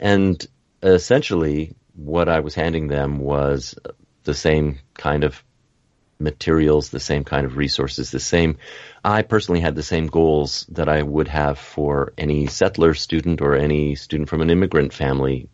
and 0.00 0.44
essentially 0.82 1.74
what 1.94 2.28
I 2.28 2.40
was 2.40 2.54
handing 2.54 2.88
them 2.88 3.18
was 3.18 3.74
the 4.24 4.34
same 4.34 4.78
kind 4.94 5.24
of 5.24 5.42
materials, 6.18 6.90
the 6.90 7.00
same 7.00 7.24
kind 7.24 7.46
of 7.46 7.56
resources, 7.56 8.10
the 8.10 8.20
same. 8.20 8.58
I 9.04 9.22
personally 9.22 9.60
had 9.60 9.74
the 9.74 9.82
same 9.82 10.06
goals 10.06 10.66
that 10.70 10.88
I 10.88 11.02
would 11.02 11.28
have 11.28 11.58
for 11.58 12.12
any 12.18 12.46
settler 12.46 12.94
student 12.94 13.40
or 13.40 13.54
any 13.54 13.94
student 13.94 14.28
from 14.28 14.42
an 14.42 14.50
immigrant 14.50 14.92
family. 14.92 15.48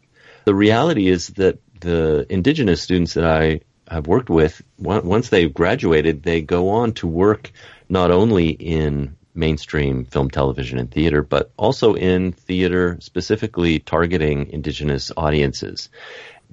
The 0.44 0.54
reality 0.54 1.08
is 1.08 1.28
that 1.30 1.58
the 1.80 2.26
indigenous 2.28 2.82
students 2.82 3.14
that 3.14 3.24
I 3.24 3.60
have 3.88 4.06
worked 4.06 4.30
with, 4.30 4.60
once 4.78 5.28
they've 5.28 5.52
graduated, 5.52 6.22
they 6.22 6.42
go 6.42 6.70
on 6.70 6.92
to 6.94 7.06
work 7.06 7.52
not 7.88 8.10
only 8.10 8.48
in 8.48 9.16
mainstream 9.37 10.05
film, 10.05 10.31
television, 10.31 10.79
and 10.79 10.90
theater, 10.90 11.22
but 11.22 11.51
also 11.57 11.94
in 11.94 12.33
theater 12.33 12.96
specifically 13.01 13.79
targeting 13.79 14.51
indigenous 14.51 15.12
audiences. 15.16 15.88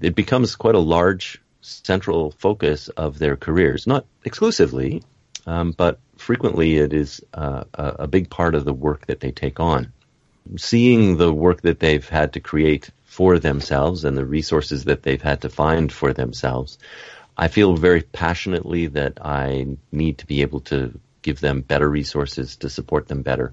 It 0.02 0.16
becomes 0.16 0.56
quite 0.56 0.76
a 0.76 0.80
large 0.80 1.42
central 1.62 2.32
focus 2.32 2.90
of 2.90 3.20
their 3.20 3.38
careers, 3.38 3.88
not 3.88 4.06
exclusively, 4.26 5.04
um, 5.46 5.72
but 5.72 6.00
frequently 6.18 6.78
it 6.78 6.94
is 6.94 7.22
uh, 7.34 7.64
a 7.74 8.08
big 8.08 8.30
part 8.30 8.56
of 8.56 8.66
the 8.66 8.74
work 8.74 9.08
that 9.08 9.20
they 9.20 9.32
take 9.32 9.60
on. 9.60 9.94
Seeing 10.58 11.18
the 11.18 11.34
work 11.34 11.62
that 11.62 11.80
they've 11.80 12.08
had 12.08 12.34
to 12.34 12.40
create 12.40 12.90
for 13.06 13.40
themselves 13.40 14.04
and 14.04 14.18
the 14.18 14.26
resources 14.26 14.86
that 14.86 15.04
they've 15.04 15.22
had 15.22 15.42
to 15.42 15.50
find 15.50 15.92
for 15.92 16.14
themselves, 16.14 16.78
I 17.38 17.48
feel 17.48 17.76
very 17.76 18.02
passionately 18.02 18.88
that 18.88 19.20
I 19.24 19.78
need 19.92 20.20
to 20.20 20.28
be 20.28 20.42
able 20.42 20.62
to 20.62 21.00
give 21.24 21.40
them 21.40 21.62
better 21.62 21.90
resources 21.90 22.58
to 22.58 22.70
support 22.70 23.08
them 23.08 23.24
better. 23.24 23.52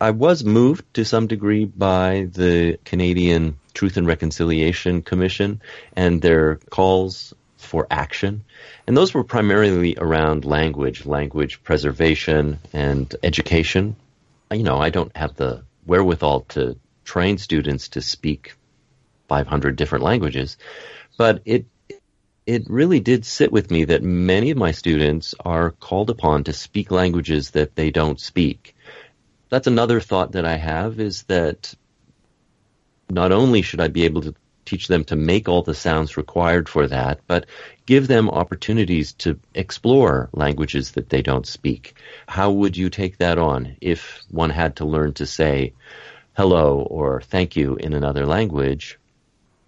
I 0.00 0.12
was 0.12 0.44
moved 0.44 0.94
to 0.94 1.04
some 1.04 1.26
degree 1.26 1.66
by 1.66 2.28
the 2.32 2.78
Canadian 2.84 3.58
Truth 3.74 3.96
and 3.96 4.06
Reconciliation 4.06 5.02
Commission 5.02 5.60
and 5.94 6.22
their 6.22 6.56
calls 6.70 7.34
for 7.56 7.86
action. 7.90 8.44
And 8.86 8.96
those 8.96 9.12
were 9.12 9.24
primarily 9.24 9.96
around 9.98 10.44
language, 10.44 11.04
language 11.04 11.62
preservation 11.62 12.60
and 12.72 13.14
education. 13.22 13.96
You 14.52 14.62
know, 14.62 14.78
I 14.78 14.90
don't 14.90 15.14
have 15.16 15.34
the 15.34 15.64
wherewithal 15.84 16.42
to 16.50 16.78
train 17.04 17.38
students 17.38 17.88
to 17.88 18.00
speak 18.00 18.54
500 19.28 19.76
different 19.76 20.04
languages, 20.04 20.56
but 21.16 21.42
it 21.44 21.66
it 22.48 22.64
really 22.70 22.98
did 22.98 23.26
sit 23.26 23.52
with 23.52 23.70
me 23.70 23.84
that 23.84 24.02
many 24.02 24.50
of 24.50 24.56
my 24.56 24.70
students 24.70 25.34
are 25.44 25.72
called 25.72 26.08
upon 26.08 26.44
to 26.44 26.52
speak 26.54 26.90
languages 26.90 27.50
that 27.50 27.76
they 27.76 27.90
don't 27.90 28.18
speak. 28.18 28.74
That's 29.50 29.66
another 29.66 30.00
thought 30.00 30.32
that 30.32 30.46
I 30.46 30.56
have 30.56 30.98
is 30.98 31.24
that 31.24 31.74
not 33.10 33.32
only 33.32 33.60
should 33.60 33.82
I 33.82 33.88
be 33.88 34.06
able 34.06 34.22
to 34.22 34.34
teach 34.64 34.88
them 34.88 35.04
to 35.04 35.16
make 35.16 35.46
all 35.46 35.60
the 35.60 35.74
sounds 35.74 36.16
required 36.16 36.70
for 36.70 36.88
that, 36.88 37.20
but 37.26 37.44
give 37.84 38.08
them 38.08 38.30
opportunities 38.30 39.12
to 39.24 39.38
explore 39.54 40.30
languages 40.32 40.92
that 40.92 41.10
they 41.10 41.20
don't 41.20 41.46
speak. 41.46 42.00
How 42.26 42.50
would 42.50 42.78
you 42.78 42.88
take 42.88 43.18
that 43.18 43.36
on 43.36 43.76
if 43.82 44.22
one 44.30 44.50
had 44.50 44.76
to 44.76 44.86
learn 44.86 45.12
to 45.14 45.26
say 45.26 45.74
hello 46.34 46.78
or 46.80 47.20
thank 47.20 47.56
you 47.56 47.76
in 47.76 47.92
another 47.92 48.24
language? 48.24 48.98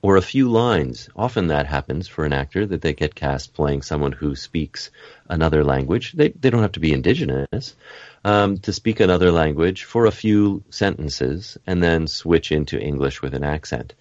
Or 0.03 0.17
a 0.17 0.23
few 0.23 0.49
lines. 0.49 1.11
Often 1.15 1.49
that 1.49 1.67
happens 1.67 2.09
for 2.09 2.25
an 2.25 2.33
actor 2.33 2.65
that 2.67 2.81
they 2.81 2.95
get 2.95 3.15
cast 3.15 3.53
playing 3.53 3.83
someone 3.83 4.13
who 4.13 4.35
speaks 4.35 4.91
another 5.29 5.63
language. 5.63 6.13
They, 6.13 6.31
they 6.31 6.49
don't 6.49 6.63
have 6.63 6.73
to 6.73 6.81
be 6.81 6.93
indigenous. 6.93 7.77
Um, 8.25 8.59
to 8.59 8.73
speak 8.73 9.01
another 9.01 9.33
language 9.33 9.85
for 9.85 10.05
a 10.05 10.11
few 10.11 10.63
sentences 10.69 11.57
and 11.67 11.83
then 11.83 12.07
switch 12.07 12.53
into 12.53 12.79
English 12.79 13.23
with 13.23 13.35
an 13.35 13.45
accent. 13.45 13.95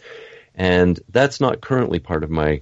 And 0.55 0.99
that's 1.09 1.39
not 1.39 1.61
currently 1.61 1.99
part 1.99 2.23
of 2.23 2.29
my 2.29 2.61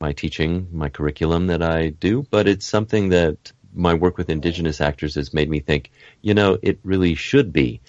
my 0.00 0.12
teaching, 0.12 0.68
my 0.72 0.88
curriculum 0.88 1.46
that 1.46 1.62
I 1.62 1.88
do, 1.88 2.26
but 2.30 2.46
it's 2.46 2.66
something 2.66 3.08
that 3.10 3.52
my 3.74 3.94
work 3.94 4.16
with 4.16 4.30
indigenous 4.30 4.80
actors 4.80 5.14
has 5.14 5.32
made 5.32 5.48
me 5.48 5.60
think, 5.60 5.90
you 6.22 6.34
know, 6.34 6.58
it 6.62 6.78
really 6.82 7.14
should 7.14 7.52
be. 7.52 7.80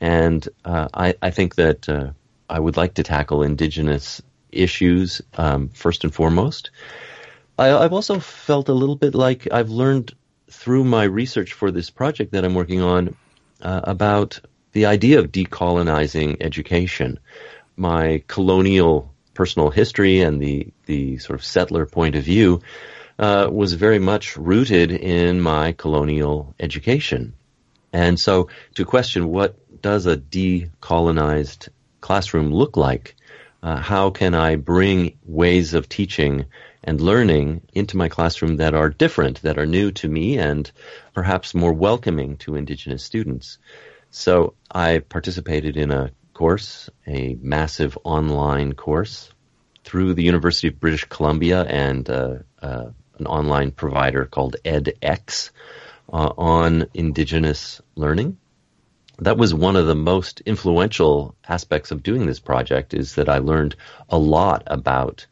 And 0.00 0.46
uh, 0.64 0.88
I, 0.92 1.14
I, 1.22 1.30
think 1.30 1.56
that 1.56 1.88
uh, 1.88 2.10
I 2.52 2.60
would 2.60 2.76
like 2.76 2.94
to 2.94 3.02
tackle 3.02 3.42
indigenous 3.42 4.20
issues 4.50 5.22
um, 5.38 5.70
first 5.70 6.04
and 6.04 6.14
foremost. 6.14 6.70
I, 7.58 7.68
have 7.68 7.94
also 7.94 8.18
felt 8.18 8.68
a 8.68 8.74
little 8.74 8.96
bit 8.96 9.14
like 9.14 9.48
I've 9.50 9.70
learned 9.70 10.14
through 10.50 10.84
my 10.84 11.04
research 11.04 11.54
for 11.54 11.70
this 11.70 11.88
project 11.88 12.32
that 12.32 12.44
I'm 12.44 12.54
working 12.54 12.82
on 12.82 13.16
uh, 13.62 13.80
about 13.84 14.40
the 14.72 14.86
idea 14.86 15.18
of 15.18 15.32
decolonizing 15.32 16.36
education. 16.40 17.18
My 17.76 18.22
colonial 18.26 19.14
personal 19.32 19.70
history 19.70 20.20
and 20.20 20.40
the 20.40 20.68
the 20.84 21.16
sort 21.18 21.38
of 21.38 21.44
settler 21.44 21.86
point 21.86 22.16
of 22.16 22.24
view 22.24 22.60
uh, 23.18 23.48
was 23.50 23.72
very 23.72 23.98
much 23.98 24.36
rooted 24.36 24.90
in 24.92 25.40
my 25.40 25.72
colonial 25.72 26.54
education. 26.60 27.32
And 27.94 28.20
so 28.20 28.48
to 28.74 28.84
question 28.84 29.28
what 29.28 29.56
does 29.80 30.04
a 30.06 30.18
decolonized 30.18 31.68
classroom 32.02 32.52
look 32.52 32.76
like? 32.76 33.16
Uh, 33.62 33.76
how 33.76 34.10
can 34.10 34.34
I 34.34 34.56
bring 34.56 35.18
ways 35.24 35.72
of 35.72 35.88
teaching 35.88 36.46
and 36.84 37.00
learning 37.00 37.62
into 37.72 37.96
my 37.96 38.08
classroom 38.08 38.56
that 38.56 38.74
are 38.74 38.90
different, 38.90 39.40
that 39.42 39.56
are 39.56 39.66
new 39.66 39.92
to 39.92 40.08
me 40.08 40.36
and 40.36 40.70
perhaps 41.14 41.54
more 41.54 41.72
welcoming 41.72 42.36
to 42.38 42.56
indigenous 42.56 43.02
students? 43.02 43.58
So 44.10 44.54
I 44.70 44.98
participated 44.98 45.76
in 45.76 45.90
a 45.90 46.10
course, 46.34 46.90
a 47.06 47.38
massive 47.40 47.96
online 48.04 48.72
course 48.72 49.30
through 49.84 50.14
the 50.14 50.24
University 50.24 50.68
of 50.68 50.80
British 50.80 51.04
Columbia 51.04 51.62
and 51.62 52.08
uh, 52.10 52.38
uh, 52.60 52.86
an 53.18 53.26
online 53.26 53.70
provider 53.70 54.24
called 54.24 54.56
edX 54.64 55.50
uh, 56.12 56.32
on 56.36 56.86
Indigenous 56.94 57.80
learning. 57.94 58.38
That 59.18 59.36
was 59.36 59.54
one 59.54 59.76
of 59.76 59.86
the 59.86 59.94
most 59.94 60.40
influential 60.40 61.34
aspects 61.46 61.90
of 61.90 62.02
doing 62.02 62.26
this 62.26 62.40
project 62.40 62.94
is 62.94 63.14
that 63.16 63.28
I 63.28 63.38
learned 63.38 63.76
a 64.08 64.18
lot 64.18 64.62
about 64.66 65.26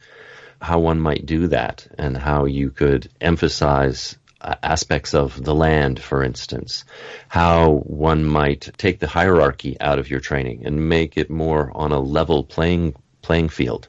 how 0.60 0.78
one 0.78 1.00
might 1.00 1.26
do 1.26 1.48
that 1.48 1.86
and 1.98 2.16
how 2.16 2.44
you 2.44 2.70
could 2.70 3.10
emphasize 3.20 4.16
uh, 4.42 4.54
aspects 4.62 5.14
of 5.14 5.42
the 5.42 5.54
land, 5.54 6.00
for 6.00 6.22
instance, 6.22 6.84
how 7.28 7.82
one 7.86 8.24
might 8.24 8.70
take 8.76 8.98
the 8.98 9.06
hierarchy 9.06 9.78
out 9.80 9.98
of 9.98 10.10
your 10.10 10.20
training 10.20 10.66
and 10.66 10.88
make 10.88 11.16
it 11.16 11.30
more 11.30 11.70
on 11.74 11.92
a 11.92 12.00
level 12.00 12.44
playing 12.44 12.94
playing 13.22 13.48
field. 13.48 13.88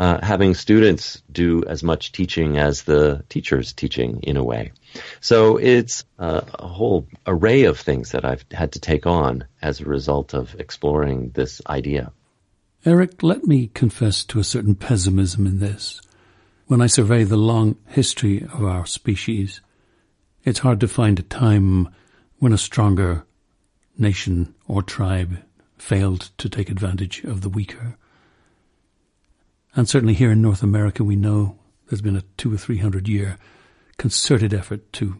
Uh, 0.00 0.18
having 0.24 0.54
students 0.54 1.22
do 1.30 1.62
as 1.66 1.82
much 1.82 2.10
teaching 2.10 2.56
as 2.56 2.84
the 2.84 3.22
teachers 3.28 3.74
teaching 3.74 4.18
in 4.22 4.38
a 4.38 4.42
way. 4.42 4.72
So 5.20 5.58
it's 5.58 6.04
uh, 6.18 6.40
a 6.54 6.66
whole 6.66 7.06
array 7.26 7.64
of 7.64 7.78
things 7.78 8.12
that 8.12 8.24
I've 8.24 8.46
had 8.50 8.72
to 8.72 8.80
take 8.80 9.06
on 9.06 9.44
as 9.60 9.78
a 9.78 9.84
result 9.84 10.32
of 10.32 10.58
exploring 10.58 11.32
this 11.34 11.60
idea. 11.68 12.12
Eric, 12.86 13.22
let 13.22 13.44
me 13.44 13.66
confess 13.74 14.24
to 14.24 14.38
a 14.38 14.44
certain 14.44 14.74
pessimism 14.74 15.46
in 15.46 15.58
this. 15.58 16.00
When 16.66 16.80
I 16.80 16.86
survey 16.86 17.24
the 17.24 17.36
long 17.36 17.76
history 17.86 18.42
of 18.54 18.64
our 18.64 18.86
species, 18.86 19.60
it's 20.44 20.60
hard 20.60 20.80
to 20.80 20.88
find 20.88 21.18
a 21.18 21.24
time 21.24 21.90
when 22.38 22.54
a 22.54 22.58
stronger 22.58 23.26
nation 23.98 24.54
or 24.66 24.82
tribe 24.82 25.42
failed 25.76 26.30
to 26.38 26.48
take 26.48 26.70
advantage 26.70 27.22
of 27.24 27.42
the 27.42 27.50
weaker. 27.50 27.98
And 29.74 29.88
certainly 29.88 30.14
here 30.14 30.32
in 30.32 30.42
North 30.42 30.62
America, 30.62 31.04
we 31.04 31.16
know 31.16 31.58
there's 31.88 32.02
been 32.02 32.16
a 32.16 32.24
two 32.36 32.52
or 32.52 32.56
three 32.56 32.78
hundred 32.78 33.08
year 33.08 33.38
concerted 33.96 34.52
effort 34.54 34.92
to 34.94 35.18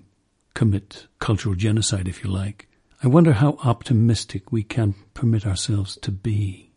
commit 0.54 1.06
cultural 1.18 1.54
genocide, 1.54 2.08
if 2.08 2.24
you 2.24 2.30
like. 2.30 2.68
I 3.02 3.08
wonder 3.08 3.32
how 3.32 3.58
optimistic 3.64 4.52
we 4.52 4.62
can 4.62 4.94
permit 5.14 5.46
ourselves 5.46 5.96
to 6.02 6.10
be. 6.10 6.70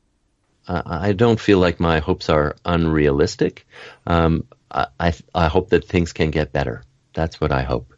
I 0.65 1.11
don't 1.11 1.39
feel 1.39 1.59
like 1.59 1.81
my 1.81 1.99
hopes 1.99 2.29
are 2.29 2.55
unrealistic. 2.63 3.67
Um, 4.07 4.45
I, 4.71 5.13
I 5.35 5.47
hope 5.47 5.69
that 5.69 5.85
things 5.85 6.13
can 6.13 6.31
get 6.31 6.53
better. 6.53 6.83
That's 7.13 7.41
what 7.41 7.51
I 7.51 7.63
hope. 7.63 7.93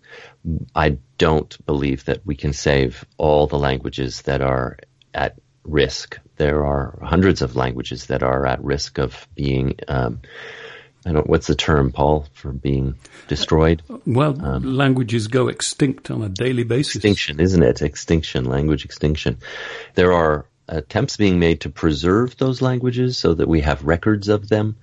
I 0.73 0.97
don't 1.19 1.65
believe 1.65 2.05
that 2.05 2.25
we 2.25 2.35
can 2.35 2.53
save 2.53 3.05
all 3.17 3.45
the 3.45 3.59
languages 3.59 4.23
that 4.23 4.41
are 4.41 4.77
at 5.13 5.37
risk. 5.65 6.19
There 6.37 6.65
are 6.65 6.97
hundreds 7.01 7.41
of 7.41 7.55
languages 7.55 8.07
that 8.07 8.23
are 8.23 8.45
at 8.45 8.63
risk 8.63 8.97
of 8.97 9.27
being 9.35 9.79
um, 9.87 10.21
I 11.05 11.11
don't. 11.11 11.27
What's 11.27 11.47
the 11.47 11.55
term, 11.55 11.91
Paul, 11.91 12.25
for 12.33 12.51
being 12.51 12.95
destroyed? 13.27 13.83
Well, 14.07 14.43
um, 14.43 14.63
languages 14.63 15.27
go 15.27 15.49
extinct 15.49 16.09
on 16.09 16.23
a 16.23 16.29
daily 16.29 16.63
basis. 16.63 16.95
Extinction, 16.95 17.39
isn't 17.39 17.61
it? 17.61 17.81
Extinction, 17.83 18.45
language 18.45 18.85
extinction. 18.85 19.37
There 19.93 20.13
are 20.13 20.47
attempts 20.67 21.17
being 21.17 21.37
made 21.37 21.61
to 21.61 21.69
preserve 21.69 22.37
those 22.37 22.59
languages 22.61 23.19
so 23.19 23.35
that 23.35 23.47
we 23.47 23.61
have 23.61 23.83
records 23.83 24.29
of 24.29 24.49
them, 24.49 24.77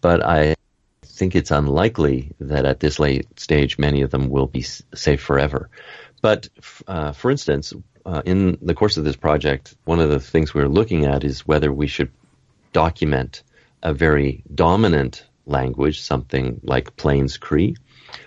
but 0.00 0.24
I 0.24 0.54
think 1.04 1.34
it's 1.34 1.50
unlikely 1.50 2.32
that 2.40 2.64
at 2.64 2.80
this 2.80 2.98
late 3.00 3.40
stage 3.40 3.78
many 3.78 4.02
of 4.02 4.10
them 4.10 4.28
will 4.30 4.46
be 4.46 4.62
safe 4.62 5.20
forever. 5.20 5.70
But 6.24 6.48
uh, 6.88 7.12
for 7.12 7.30
instance, 7.30 7.74
uh, 8.06 8.22
in 8.24 8.56
the 8.62 8.72
course 8.72 8.96
of 8.96 9.04
this 9.04 9.14
project, 9.14 9.74
one 9.84 10.00
of 10.00 10.08
the 10.08 10.18
things 10.18 10.54
we're 10.54 10.68
looking 10.68 11.04
at 11.04 11.22
is 11.22 11.46
whether 11.46 11.70
we 11.70 11.86
should 11.86 12.10
document 12.72 13.42
a 13.82 13.92
very 13.92 14.42
dominant 14.54 15.22
language, 15.44 16.00
something 16.00 16.62
like 16.62 16.96
Plains 16.96 17.36
Cree, 17.36 17.76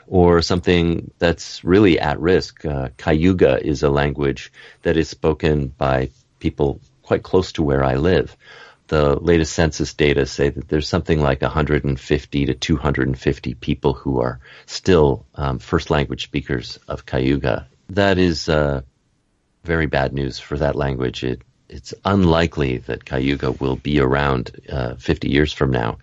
or 0.05 0.43
something 0.43 1.09
that's 1.17 1.63
really 1.63 1.99
at 1.99 2.19
risk. 2.19 2.63
Uh, 2.63 2.89
Cayuga 2.97 3.65
is 3.65 3.81
a 3.81 3.89
language 3.89 4.51
that 4.83 4.95
is 4.95 5.09
spoken 5.09 5.69
by 5.69 6.11
people 6.37 6.79
quite 7.01 7.23
close 7.23 7.53
to 7.53 7.63
where 7.63 7.83
I 7.83 7.95
live. 7.95 8.37
The 8.89 9.15
latest 9.15 9.53
census 9.53 9.95
data 9.95 10.27
say 10.27 10.49
that 10.49 10.67
there's 10.67 10.87
something 10.87 11.19
like 11.19 11.41
150 11.41 12.45
to 12.45 12.53
250 12.53 13.53
people 13.55 13.93
who 13.95 14.21
are 14.21 14.39
still 14.67 15.25
um, 15.33 15.57
first 15.57 15.89
language 15.89 16.25
speakers 16.25 16.77
of 16.87 17.03
Cayuga. 17.03 17.67
That 17.89 18.17
is 18.17 18.49
uh, 18.49 18.81
very 19.63 19.85
bad 19.85 20.13
news 20.13 20.39
for 20.39 20.57
that 20.57 20.75
language. 20.75 21.23
It, 21.23 21.41
it's 21.69 21.93
unlikely 22.05 22.77
that 22.79 23.05
Cayuga 23.05 23.51
will 23.51 23.75
be 23.75 23.99
around 23.99 24.51
uh, 24.69 24.95
50 24.95 25.29
years 25.29 25.53
from 25.53 25.71
now. 25.71 25.99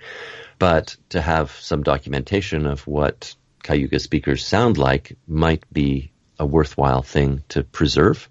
But 0.59 0.97
to 1.11 1.21
have 1.21 1.51
some 1.51 1.83
documentation 1.83 2.67
of 2.67 2.87
what 2.87 3.35
Cayuga 3.63 3.99
speakers 3.99 4.47
sound 4.47 4.79
like 4.79 5.17
might 5.27 5.65
be 5.73 6.13
a 6.39 6.47
worthwhile 6.47 7.03
thing 7.03 7.43
to 7.49 7.63
preserve. 7.63 8.29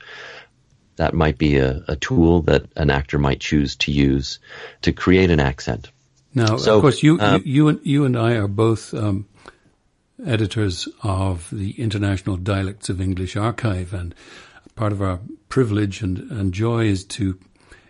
That 0.95 1.13
might 1.13 1.37
be 1.37 1.57
a, 1.57 1.83
a 1.87 1.95
tool 1.95 2.43
that 2.43 2.65
an 2.75 2.91
actor 2.91 3.17
might 3.17 3.39
choose 3.39 3.75
to 3.77 3.91
use 3.91 4.39
to 4.83 4.93
create 4.93 5.31
an 5.31 5.39
accent. 5.39 5.91
Now, 6.35 6.57
so, 6.57 6.75
of 6.75 6.81
course, 6.81 7.03
you, 7.03 7.19
um, 7.19 7.41
you, 7.45 7.53
you, 7.53 7.67
and, 7.67 7.79
you 7.83 8.05
and 8.05 8.17
I 8.17 8.33
are 8.33 8.47
both 8.47 8.93
um, 8.93 9.27
editors 10.25 10.87
of 11.01 11.49
the 11.51 11.71
International 11.71 12.37
Dialects 12.37 12.89
of 12.89 13.01
English 13.01 13.35
Archive, 13.35 13.93
and 13.93 14.13
part 14.75 14.91
of 14.91 15.01
our 15.01 15.19
privilege 15.49 16.01
and, 16.01 16.19
and 16.31 16.53
joy 16.53 16.85
is 16.85 17.05
to 17.05 17.39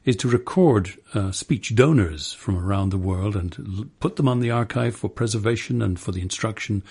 is 0.05 0.17
to 0.17 0.27
record 0.27 0.89
uh, 1.13 1.31
speech 1.31 1.73
donors 1.75 2.33
from 2.33 2.57
around 2.57 2.89
the 2.89 2.97
world 2.97 3.37
and 3.37 3.55
l- 3.57 3.85
put 4.01 4.17
them 4.17 4.27
on 4.27 4.41
the 4.41 4.51
archive 4.51 4.93
for 4.93 5.09
preservation 5.09 5.81
and 5.81 5.97
for 5.97 6.11
the 6.11 6.21
instruction 6.21 6.83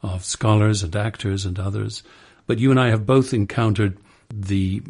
of 0.00 0.24
scholars 0.24 0.84
and 0.84 0.94
actors 0.94 1.44
and 1.44 1.58
others. 1.58 2.04
But 2.46 2.60
you 2.60 2.70
and 2.70 2.78
I 2.78 2.90
have 2.90 3.04
both 3.04 3.34
encountered 3.34 3.98
the 4.32 4.80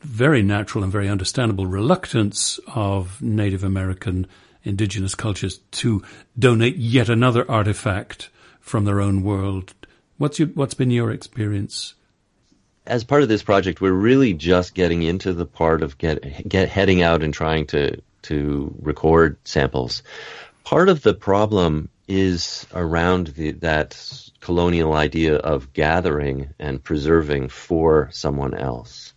very 0.00 0.42
natural 0.42 0.84
and 0.84 0.92
very 0.92 1.08
understandable 1.08 1.66
reluctance 1.66 2.60
of 2.66 3.20
Native 3.22 3.64
American 3.64 4.26
indigenous 4.62 5.14
cultures 5.14 5.58
to 5.70 6.02
donate 6.38 6.76
yet 6.76 7.08
another 7.08 7.50
artifact 7.50 8.28
from 8.66 8.84
their 8.84 9.00
own 9.00 9.22
world. 9.22 9.74
What's 10.18 10.38
your, 10.38 10.48
what's 10.48 10.74
been 10.74 10.90
your 10.90 11.10
experience 11.10 11.94
as 12.86 13.04
part 13.04 13.22
of 13.22 13.28
this 13.28 13.42
project, 13.42 13.80
we're 13.80 13.92
really 13.92 14.32
just 14.32 14.72
getting 14.72 15.02
into 15.02 15.32
the 15.32 15.44
part 15.44 15.82
of 15.82 15.98
get, 15.98 16.48
get 16.48 16.68
heading 16.68 17.02
out 17.02 17.22
and 17.22 17.34
trying 17.34 17.66
to 17.66 18.00
to 18.22 18.74
record 18.80 19.38
samples. 19.44 20.02
Part 20.64 20.88
of 20.88 21.02
the 21.02 21.14
problem 21.14 21.88
is 22.08 22.66
around 22.74 23.28
the, 23.28 23.52
that 23.52 24.30
colonial 24.40 24.94
idea 24.94 25.36
of 25.36 25.72
gathering 25.72 26.52
and 26.58 26.82
preserving 26.82 27.48
for 27.48 28.08
someone 28.12 28.54
else. 28.54 29.14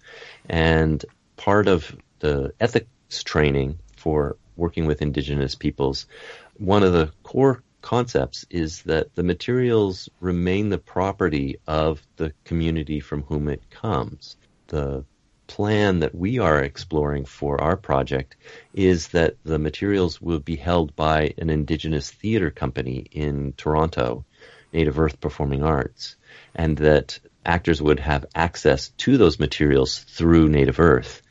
And 0.47 1.03
part 1.37 1.67
of 1.67 1.95
the 2.19 2.53
ethics 2.59 3.23
training 3.23 3.79
for 3.97 4.37
working 4.57 4.85
with 4.85 5.01
indigenous 5.01 5.55
peoples, 5.55 6.05
one 6.57 6.83
of 6.83 6.93
the 6.93 7.11
core 7.23 7.63
concepts 7.81 8.45
is 8.49 8.83
that 8.83 9.15
the 9.15 9.23
materials 9.23 10.09
remain 10.19 10.69
the 10.69 10.77
property 10.77 11.59
of 11.67 12.01
the 12.17 12.33
community 12.43 12.99
from 12.99 13.23
whom 13.23 13.47
it 13.47 13.69
comes. 13.69 14.37
The 14.67 15.05
plan 15.47 15.99
that 15.99 16.13
we 16.13 16.37
are 16.37 16.61
exploring 16.61 17.25
for 17.25 17.59
our 17.59 17.75
project 17.75 18.35
is 18.73 19.07
that 19.09 19.35
the 19.43 19.57
materials 19.57 20.21
will 20.21 20.39
be 20.39 20.55
held 20.55 20.95
by 20.95 21.33
an 21.37 21.49
indigenous 21.49 22.11
theater 22.11 22.51
company 22.51 23.07
in 23.11 23.53
Toronto, 23.53 24.25
Native 24.71 24.99
Earth 24.99 25.19
Performing 25.19 25.63
Arts, 25.63 26.15
and 26.53 26.77
that 26.77 27.19
actors 27.45 27.81
would 27.81 27.99
have 27.99 28.25
access 28.35 28.89
to 28.89 29.17
those 29.17 29.39
materials 29.39 29.97
through 29.97 30.49
Native 30.49 30.79
Earth. 30.79 31.23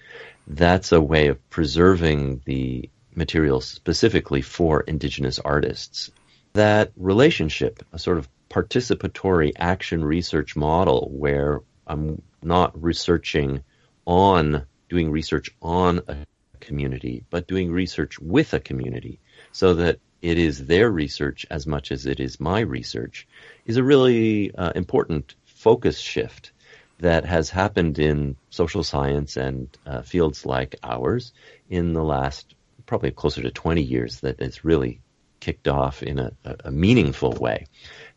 That's 0.49 0.91
a 0.93 1.01
way 1.01 1.29
of 1.29 1.51
preserving 1.51 2.43
the 2.45 2.91
materials 3.15 3.67
specifically 3.67 4.43
for 4.43 4.81
indigenous 4.81 5.39
artists. 5.39 6.11
That 6.55 6.93
relationship, 6.97 7.85
a 7.93 7.99
sort 7.99 8.19
of 8.19 8.29
participatory 8.51 9.53
action 9.57 10.05
research 10.05 10.57
model 10.57 11.11
where 11.13 11.61
I'm 11.87 12.23
not 12.43 12.83
researching 12.83 13.63
on 14.07 14.65
doing 14.89 15.11
research 15.11 15.51
on 15.61 16.01
a 16.09 16.17
community, 16.61 17.25
but 17.31 17.47
doing 17.47 17.71
research 17.71 18.19
with 18.19 18.55
a 18.55 18.61
community 18.61 19.21
so 19.53 19.75
that 19.75 19.99
it 20.23 20.39
is 20.39 20.67
their 20.67 20.91
research 20.91 21.47
as 21.51 21.67
much 21.67 21.93
as 21.93 22.07
it 22.07 22.21
is 22.21 22.41
my 22.41 22.61
research 22.61 23.29
is 23.67 23.77
a 23.77 23.85
really 23.85 24.53
uh, 24.55 24.73
important 24.75 25.35
focus 25.45 25.99
shift 25.99 26.53
that 26.99 27.25
has 27.25 27.51
happened 27.51 27.99
in 27.99 28.37
social 28.51 28.83
science 28.83 29.37
and 29.37 29.69
uh, 29.87 30.03
fields 30.03 30.45
like 30.45 30.75
ours 30.83 31.33
in 31.71 31.93
the 31.93 32.03
last 32.03 32.55
probably 32.87 33.11
closer 33.11 33.43
to 33.43 33.51
20 33.51 33.83
years 33.83 34.21
that 34.21 34.41
it's 34.41 34.65
really 34.65 35.01
kicked 35.41 35.69
off 35.69 36.03
in 36.03 36.19
a, 36.19 36.33
a 36.65 36.71
meaningful 36.71 37.33
way. 37.33 37.67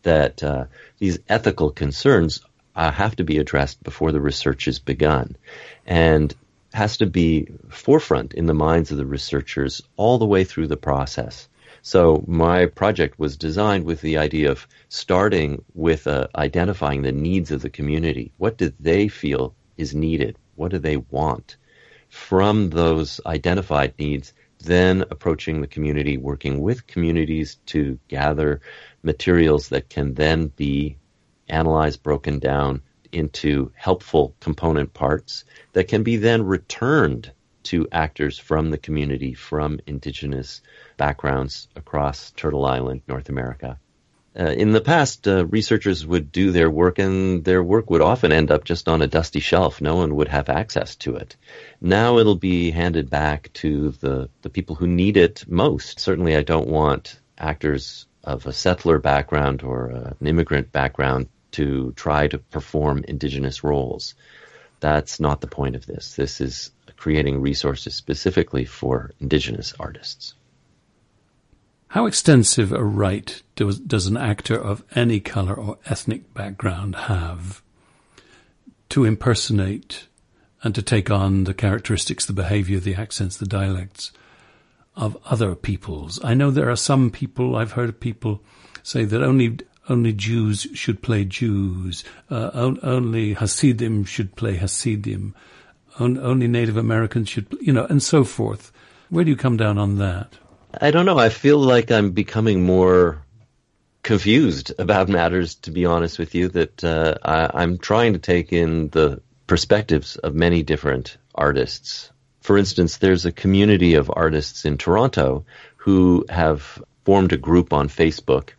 That 0.03 0.43
uh, 0.43 0.65
these 0.97 1.19
ethical 1.29 1.71
concerns 1.71 2.41
uh, 2.75 2.91
have 2.91 3.15
to 3.17 3.23
be 3.23 3.37
addressed 3.37 3.83
before 3.83 4.11
the 4.11 4.21
research 4.21 4.67
is 4.67 4.79
begun 4.79 5.35
and 5.85 6.33
has 6.73 6.97
to 6.97 7.05
be 7.05 7.47
forefront 7.69 8.33
in 8.33 8.45
the 8.45 8.53
minds 8.53 8.91
of 8.91 8.97
the 8.97 9.05
researchers 9.05 9.81
all 9.97 10.17
the 10.17 10.25
way 10.25 10.43
through 10.43 10.67
the 10.67 10.77
process. 10.77 11.49
So 11.81 12.23
my 12.27 12.67
project 12.67 13.19
was 13.19 13.37
designed 13.37 13.85
with 13.85 14.01
the 14.01 14.17
idea 14.17 14.51
of 14.51 14.67
starting 14.87 15.63
with 15.73 16.07
uh, 16.07 16.27
identifying 16.35 17.01
the 17.01 17.11
needs 17.11 17.51
of 17.51 17.61
the 17.61 17.69
community. 17.69 18.31
What 18.37 18.57
do 18.57 18.71
they 18.79 19.07
feel 19.07 19.55
is 19.77 19.95
needed? 19.95 20.37
What 20.55 20.71
do 20.71 20.79
they 20.79 20.97
want? 20.97 21.57
From 22.09 22.69
those 22.69 23.19
identified 23.25 23.93
needs, 23.97 24.33
then 24.61 25.01
approaching 25.09 25.61
the 25.61 25.67
community, 25.67 26.17
working 26.17 26.61
with 26.61 26.87
communities 26.87 27.57
to 27.67 27.99
gather 28.07 28.61
materials 29.03 29.69
that 29.69 29.89
can 29.89 30.13
then 30.13 30.47
be 30.47 30.97
analyzed, 31.47 32.03
broken 32.03 32.39
down 32.39 32.81
into 33.11 33.71
helpful 33.75 34.35
component 34.39 34.93
parts 34.93 35.43
that 35.73 35.87
can 35.87 36.03
be 36.03 36.17
then 36.17 36.43
returned 36.43 37.31
to 37.63 37.87
actors 37.91 38.39
from 38.39 38.71
the 38.71 38.77
community 38.77 39.33
from 39.33 39.79
indigenous 39.85 40.61
backgrounds 40.97 41.67
across 41.75 42.31
Turtle 42.31 42.65
Island, 42.65 43.01
North 43.07 43.29
America. 43.29 43.79
Uh, 44.39 44.45
in 44.45 44.71
the 44.71 44.79
past, 44.79 45.27
uh, 45.27 45.45
researchers 45.47 46.05
would 46.07 46.31
do 46.31 46.51
their 46.51 46.69
work 46.69 46.99
and 46.99 47.43
their 47.43 47.61
work 47.61 47.89
would 47.89 48.01
often 48.01 48.31
end 48.31 48.49
up 48.49 48.63
just 48.63 48.87
on 48.87 49.01
a 49.01 49.07
dusty 49.07 49.41
shelf. 49.41 49.81
No 49.81 49.97
one 49.97 50.15
would 50.15 50.29
have 50.29 50.47
access 50.47 50.95
to 50.97 51.17
it. 51.17 51.35
Now 51.81 52.17
it'll 52.17 52.35
be 52.35 52.71
handed 52.71 53.09
back 53.09 53.51
to 53.53 53.91
the, 53.91 54.29
the 54.41 54.49
people 54.49 54.75
who 54.75 54.87
need 54.87 55.17
it 55.17 55.43
most. 55.47 55.99
Certainly 55.99 56.37
I 56.37 56.43
don't 56.43 56.69
want 56.69 57.19
actors 57.37 58.05
of 58.23 58.45
a 58.45 58.53
settler 58.53 58.99
background 58.99 59.63
or 59.63 59.91
uh, 59.91 60.13
an 60.19 60.27
immigrant 60.27 60.71
background 60.71 61.27
to 61.51 61.91
try 61.97 62.27
to 62.27 62.37
perform 62.37 63.03
indigenous 63.05 63.63
roles. 63.65 64.15
That's 64.79 65.19
not 65.19 65.41
the 65.41 65.47
point 65.47 65.75
of 65.75 65.85
this. 65.85 66.15
This 66.15 66.39
is 66.39 66.71
creating 66.95 67.41
resources 67.41 67.95
specifically 67.95 68.63
for 68.63 69.11
indigenous 69.19 69.73
artists. 69.77 70.35
How 71.91 72.05
extensive 72.05 72.71
a 72.71 72.81
right 72.81 73.41
does, 73.57 73.77
does 73.77 74.07
an 74.07 74.15
actor 74.15 74.55
of 74.55 74.81
any 74.95 75.19
color 75.19 75.53
or 75.53 75.77
ethnic 75.85 76.33
background 76.33 76.95
have 76.95 77.61
to 78.87 79.03
impersonate 79.03 80.07
and 80.63 80.73
to 80.73 80.81
take 80.81 81.11
on 81.11 81.43
the 81.43 81.53
characteristics, 81.53 82.25
the 82.25 82.31
behavior, 82.31 82.79
the 82.79 82.95
accents, 82.95 83.35
the 83.35 83.45
dialects 83.45 84.13
of 84.95 85.17
other 85.25 85.53
peoples? 85.53 86.17
I 86.23 86.33
know 86.33 86.49
there 86.49 86.69
are 86.69 86.77
some 86.77 87.09
people, 87.09 87.57
I've 87.57 87.73
heard 87.73 87.99
people 87.99 88.41
say 88.83 89.03
that 89.03 89.21
only 89.21 89.57
only 89.89 90.13
Jews 90.13 90.67
should 90.73 91.01
play 91.01 91.25
Jews. 91.25 92.05
Uh, 92.29 92.71
only 92.83 93.33
Hasidim 93.33 94.05
should 94.05 94.37
play 94.37 94.55
Hasidim. 94.55 95.35
On, 95.99 96.17
only 96.19 96.47
Native 96.47 96.77
Americans 96.77 97.27
should, 97.27 97.47
you 97.59 97.73
know, 97.73 97.85
and 97.87 98.01
so 98.01 98.23
forth. 98.23 98.71
Where 99.09 99.25
do 99.25 99.29
you 99.29 99.35
come 99.35 99.57
down 99.57 99.77
on 99.77 99.97
that? 99.97 100.37
I 100.79 100.91
don't 100.91 101.05
know. 101.05 101.17
I 101.17 101.29
feel 101.29 101.57
like 101.57 101.91
I'm 101.91 102.11
becoming 102.11 102.63
more 102.63 103.23
confused 104.03 104.73
about 104.79 105.09
matters, 105.09 105.55
to 105.55 105.71
be 105.71 105.85
honest 105.85 106.17
with 106.17 106.33
you, 106.33 106.47
that 106.49 106.83
uh, 106.83 107.15
I, 107.23 107.61
I'm 107.61 107.77
trying 107.77 108.13
to 108.13 108.19
take 108.19 108.53
in 108.53 108.89
the 108.89 109.21
perspectives 109.47 110.15
of 110.15 110.33
many 110.33 110.63
different 110.63 111.17
artists. 111.35 112.11
For 112.41 112.57
instance, 112.57 112.97
there's 112.97 113.25
a 113.25 113.31
community 113.31 113.95
of 113.95 114.11
artists 114.13 114.65
in 114.65 114.77
Toronto 114.77 115.45
who 115.77 116.25
have 116.29 116.81
formed 117.05 117.33
a 117.33 117.37
group 117.37 117.73
on 117.73 117.89
Facebook 117.89 118.51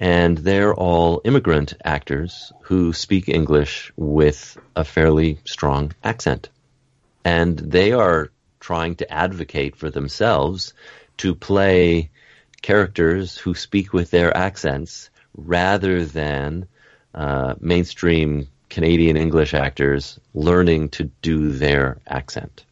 and 0.00 0.38
they're 0.38 0.74
all 0.74 1.20
immigrant 1.24 1.74
actors 1.84 2.52
who 2.62 2.94
speak 2.94 3.28
English 3.28 3.92
with 3.96 4.56
a 4.74 4.82
fairly 4.82 5.38
strong 5.44 5.92
accent. 6.02 6.48
And 7.22 7.58
they 7.58 7.92
are 7.92 8.30
trying 8.60 8.96
to 8.96 9.12
advocate 9.12 9.76
for 9.76 9.90
themselves 9.90 10.72
to 11.20 11.34
play 11.34 12.10
characters 12.62 13.36
who 13.36 13.54
speak 13.54 13.92
with 13.92 14.10
their 14.10 14.34
accents 14.34 15.10
rather 15.36 16.06
than 16.06 16.66
uh, 17.14 17.54
mainstream 17.60 18.48
Canadian 18.70 19.18
English 19.18 19.52
actors 19.52 20.18
learning 20.32 20.88
to 20.88 21.04
do 21.20 21.52
their 21.52 21.98
accent. 22.06 22.64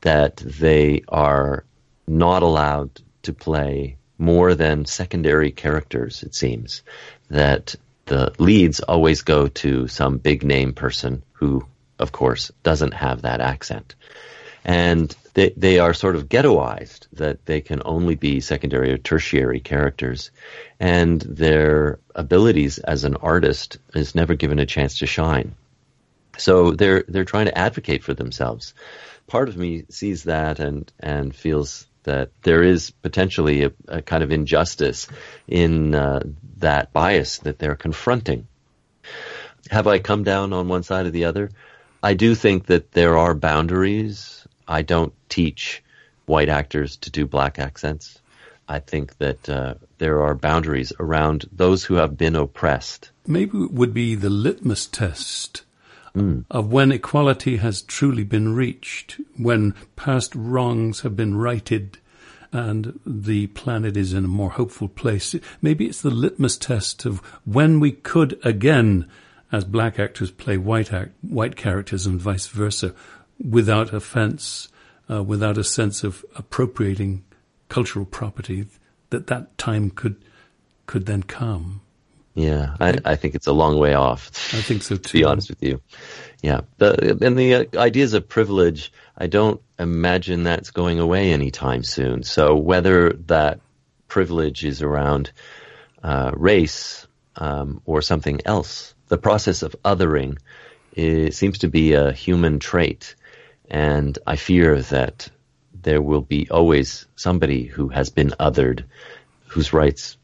That 0.00 0.36
they 0.36 1.02
are 1.08 1.64
not 2.06 2.42
allowed 2.42 3.02
to 3.24 3.34
play 3.34 3.98
more 4.16 4.54
than 4.54 4.86
secondary 4.86 5.52
characters, 5.52 6.22
it 6.22 6.34
seems. 6.34 6.82
That 7.28 7.74
the 8.06 8.32
leads 8.38 8.80
always 8.80 9.20
go 9.20 9.48
to 9.48 9.86
some 9.88 10.16
big 10.16 10.44
name 10.44 10.72
person 10.72 11.22
who, 11.32 11.66
of 11.98 12.10
course, 12.10 12.50
doesn't 12.62 12.94
have 12.94 13.22
that 13.22 13.42
accent. 13.42 13.96
And 14.64 15.14
they, 15.36 15.52
they 15.54 15.78
are 15.78 15.92
sort 15.92 16.16
of 16.16 16.30
ghettoized, 16.30 17.08
that 17.12 17.44
they 17.44 17.60
can 17.60 17.82
only 17.84 18.14
be 18.14 18.40
secondary 18.40 18.90
or 18.90 18.96
tertiary 18.96 19.60
characters. 19.60 20.30
And 20.80 21.20
their 21.20 21.98
abilities 22.14 22.78
as 22.78 23.04
an 23.04 23.16
artist 23.16 23.76
is 23.94 24.14
never 24.14 24.34
given 24.34 24.58
a 24.58 24.64
chance 24.64 25.00
to 25.00 25.06
shine. 25.06 25.54
So 26.38 26.70
they're, 26.70 27.04
they're 27.06 27.26
trying 27.26 27.46
to 27.46 27.58
advocate 27.58 28.02
for 28.02 28.14
themselves. 28.14 28.72
Part 29.26 29.50
of 29.50 29.58
me 29.58 29.84
sees 29.90 30.24
that 30.24 30.58
and, 30.58 30.90
and 30.98 31.36
feels 31.36 31.86
that 32.04 32.30
there 32.40 32.62
is 32.62 32.90
potentially 32.90 33.64
a, 33.64 33.72
a 33.88 34.00
kind 34.00 34.22
of 34.22 34.32
injustice 34.32 35.06
in 35.46 35.94
uh, 35.94 36.20
that 36.60 36.94
bias 36.94 37.40
that 37.40 37.58
they're 37.58 37.76
confronting. 37.76 38.48
Have 39.70 39.86
I 39.86 39.98
come 39.98 40.24
down 40.24 40.54
on 40.54 40.68
one 40.68 40.82
side 40.82 41.04
or 41.04 41.10
the 41.10 41.26
other? 41.26 41.50
I 42.02 42.14
do 42.14 42.34
think 42.34 42.66
that 42.66 42.92
there 42.92 43.18
are 43.18 43.34
boundaries. 43.34 44.45
I 44.68 44.82
don't 44.82 45.12
teach 45.28 45.82
white 46.26 46.48
actors 46.48 46.96
to 46.98 47.10
do 47.10 47.26
black 47.26 47.58
accents. 47.58 48.18
I 48.68 48.80
think 48.80 49.16
that 49.18 49.48
uh, 49.48 49.74
there 49.98 50.22
are 50.22 50.34
boundaries 50.34 50.92
around 50.98 51.48
those 51.52 51.84
who 51.84 51.94
have 51.94 52.18
been 52.18 52.34
oppressed. 52.34 53.10
Maybe 53.26 53.58
it 53.58 53.72
would 53.72 53.94
be 53.94 54.14
the 54.14 54.30
litmus 54.30 54.86
test 54.86 55.62
mm. 56.16 56.44
of 56.50 56.72
when 56.72 56.90
equality 56.90 57.58
has 57.58 57.82
truly 57.82 58.24
been 58.24 58.54
reached, 58.54 59.20
when 59.36 59.74
past 59.94 60.34
wrongs 60.34 61.00
have 61.00 61.14
been 61.14 61.36
righted 61.36 61.98
and 62.52 62.98
the 63.04 63.48
planet 63.48 63.96
is 63.96 64.12
in 64.12 64.24
a 64.24 64.28
more 64.28 64.50
hopeful 64.50 64.88
place. 64.88 65.34
Maybe 65.60 65.86
it's 65.86 66.02
the 66.02 66.10
litmus 66.10 66.56
test 66.56 67.04
of 67.04 67.18
when 67.44 67.80
we 67.80 67.92
could 67.92 68.38
again, 68.44 69.08
as 69.52 69.64
black 69.64 69.98
actors 69.98 70.30
play 70.30 70.56
white 70.56 70.92
act, 70.92 71.12
white 71.22 71.56
characters 71.56 72.06
and 72.06 72.20
vice 72.20 72.46
versa, 72.46 72.94
without 73.42 73.92
offense, 73.92 74.68
uh, 75.10 75.22
without 75.22 75.58
a 75.58 75.64
sense 75.64 76.04
of 76.04 76.24
appropriating 76.36 77.24
cultural 77.68 78.04
property. 78.04 78.66
that 79.10 79.26
that 79.28 79.56
time 79.58 79.90
could 79.90 80.16
could 80.86 81.06
then 81.06 81.22
come. 81.22 81.80
Yeah, 82.34 82.76
I, 82.80 82.98
I 83.04 83.16
think 83.16 83.34
it's 83.34 83.46
a 83.46 83.52
long 83.52 83.78
way 83.78 83.94
off. 83.94 84.28
I 84.52 84.60
think 84.60 84.82
so 84.82 84.96
too. 84.96 85.02
To 85.02 85.12
be 85.14 85.24
honest 85.24 85.48
with 85.48 85.62
you, 85.62 85.80
yeah. 86.42 86.60
The, 86.76 87.18
and 87.22 87.38
the 87.38 87.54
uh, 87.54 87.64
ideas 87.76 88.12
of 88.12 88.28
privilege, 88.28 88.92
I 89.16 89.26
don't 89.26 89.60
imagine 89.78 90.42
that's 90.42 90.70
going 90.70 91.00
away 91.00 91.32
anytime 91.32 91.82
soon. 91.82 92.22
So 92.24 92.54
whether 92.56 93.14
that 93.26 93.60
privilege 94.08 94.64
is 94.64 94.82
around 94.82 95.32
uh, 96.02 96.30
race 96.34 97.06
um, 97.36 97.80
or 97.86 98.02
something 98.02 98.40
else, 98.44 98.94
the 99.08 99.18
process 99.18 99.62
of 99.62 99.74
othering 99.82 100.36
is, 100.94 101.36
seems 101.38 101.58
to 101.58 101.68
be 101.68 101.94
a 101.94 102.12
human 102.12 102.58
trait, 102.58 103.14
and 103.70 104.18
I 104.26 104.36
fear 104.36 104.80
that 104.82 105.28
there 105.82 106.02
will 106.02 106.20
be 106.20 106.48
always 106.50 107.06
somebody 107.16 107.64
who 107.64 107.88
has 107.88 108.10
been 108.10 108.30
othered, 108.40 108.84
whose 109.48 109.72
rights 109.72 110.16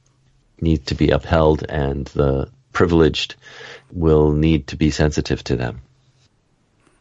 need 0.60 0.86
to 0.86 0.94
be 0.94 1.10
upheld, 1.10 1.64
and 1.68 2.06
the 2.08 2.50
privileged 2.72 3.36
will 3.90 4.32
need 4.32 4.66
to 4.68 4.76
be 4.76 4.90
sensitive 4.90 5.44
to 5.44 5.56
them. 5.56 5.82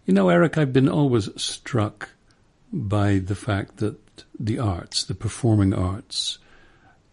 You 0.05 0.13
know, 0.13 0.29
Eric, 0.29 0.57
I've 0.57 0.73
been 0.73 0.89
always 0.89 1.29
struck 1.41 2.09
by 2.73 3.19
the 3.19 3.35
fact 3.35 3.77
that 3.77 3.97
the 4.39 4.59
arts, 4.59 5.03
the 5.03 5.13
performing 5.15 5.73
arts, 5.73 6.39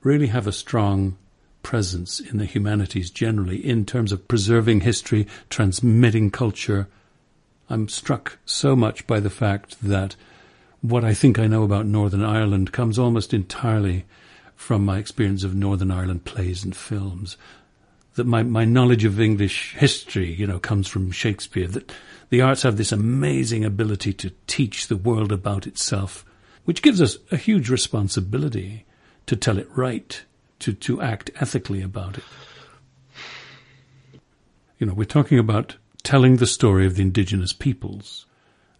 really 0.02 0.28
have 0.28 0.46
a 0.46 0.52
strong 0.52 1.16
presence 1.62 2.20
in 2.20 2.38
the 2.38 2.46
humanities 2.46 3.10
generally 3.10 3.56
in 3.64 3.84
terms 3.84 4.12
of 4.12 4.26
preserving 4.28 4.80
history, 4.80 5.26
transmitting 5.50 6.30
culture. 6.30 6.88
I'm 7.70 7.88
struck 7.88 8.38
so 8.46 8.74
much 8.74 9.06
by 9.06 9.20
the 9.20 9.30
fact 9.30 9.76
that 9.82 10.16
what 10.80 11.04
I 11.04 11.12
think 11.12 11.38
I 11.38 11.46
know 11.46 11.64
about 11.64 11.86
Northern 11.86 12.24
Ireland 12.24 12.72
comes 12.72 12.98
almost 12.98 13.34
entirely 13.34 14.04
from 14.54 14.84
my 14.84 14.98
experience 14.98 15.44
of 15.44 15.54
Northern 15.54 15.90
Ireland 15.90 16.24
plays 16.24 16.64
and 16.64 16.74
films. 16.74 17.36
That 18.14 18.26
my, 18.26 18.42
my 18.42 18.64
knowledge 18.64 19.04
of 19.04 19.20
English 19.20 19.74
history, 19.74 20.32
you 20.32 20.46
know, 20.46 20.58
comes 20.58 20.88
from 20.88 21.10
Shakespeare. 21.10 21.68
That 21.68 21.92
the 22.30 22.40
arts 22.40 22.62
have 22.62 22.76
this 22.76 22.90
amazing 22.90 23.64
ability 23.64 24.12
to 24.14 24.32
teach 24.46 24.88
the 24.88 24.96
world 24.96 25.30
about 25.30 25.66
itself, 25.66 26.24
which 26.64 26.82
gives 26.82 27.00
us 27.00 27.18
a 27.30 27.36
huge 27.36 27.70
responsibility 27.70 28.84
to 29.26 29.36
tell 29.36 29.58
it 29.58 29.68
right, 29.76 30.22
to, 30.60 30.72
to 30.72 31.00
act 31.02 31.30
ethically 31.36 31.82
about 31.82 32.18
it. 32.18 32.24
You 34.78 34.86
know, 34.86 34.94
we're 34.94 35.04
talking 35.04 35.38
about 35.38 35.76
telling 36.02 36.36
the 36.36 36.46
story 36.46 36.86
of 36.86 36.96
the 36.96 37.02
indigenous 37.02 37.52
peoples 37.52 38.26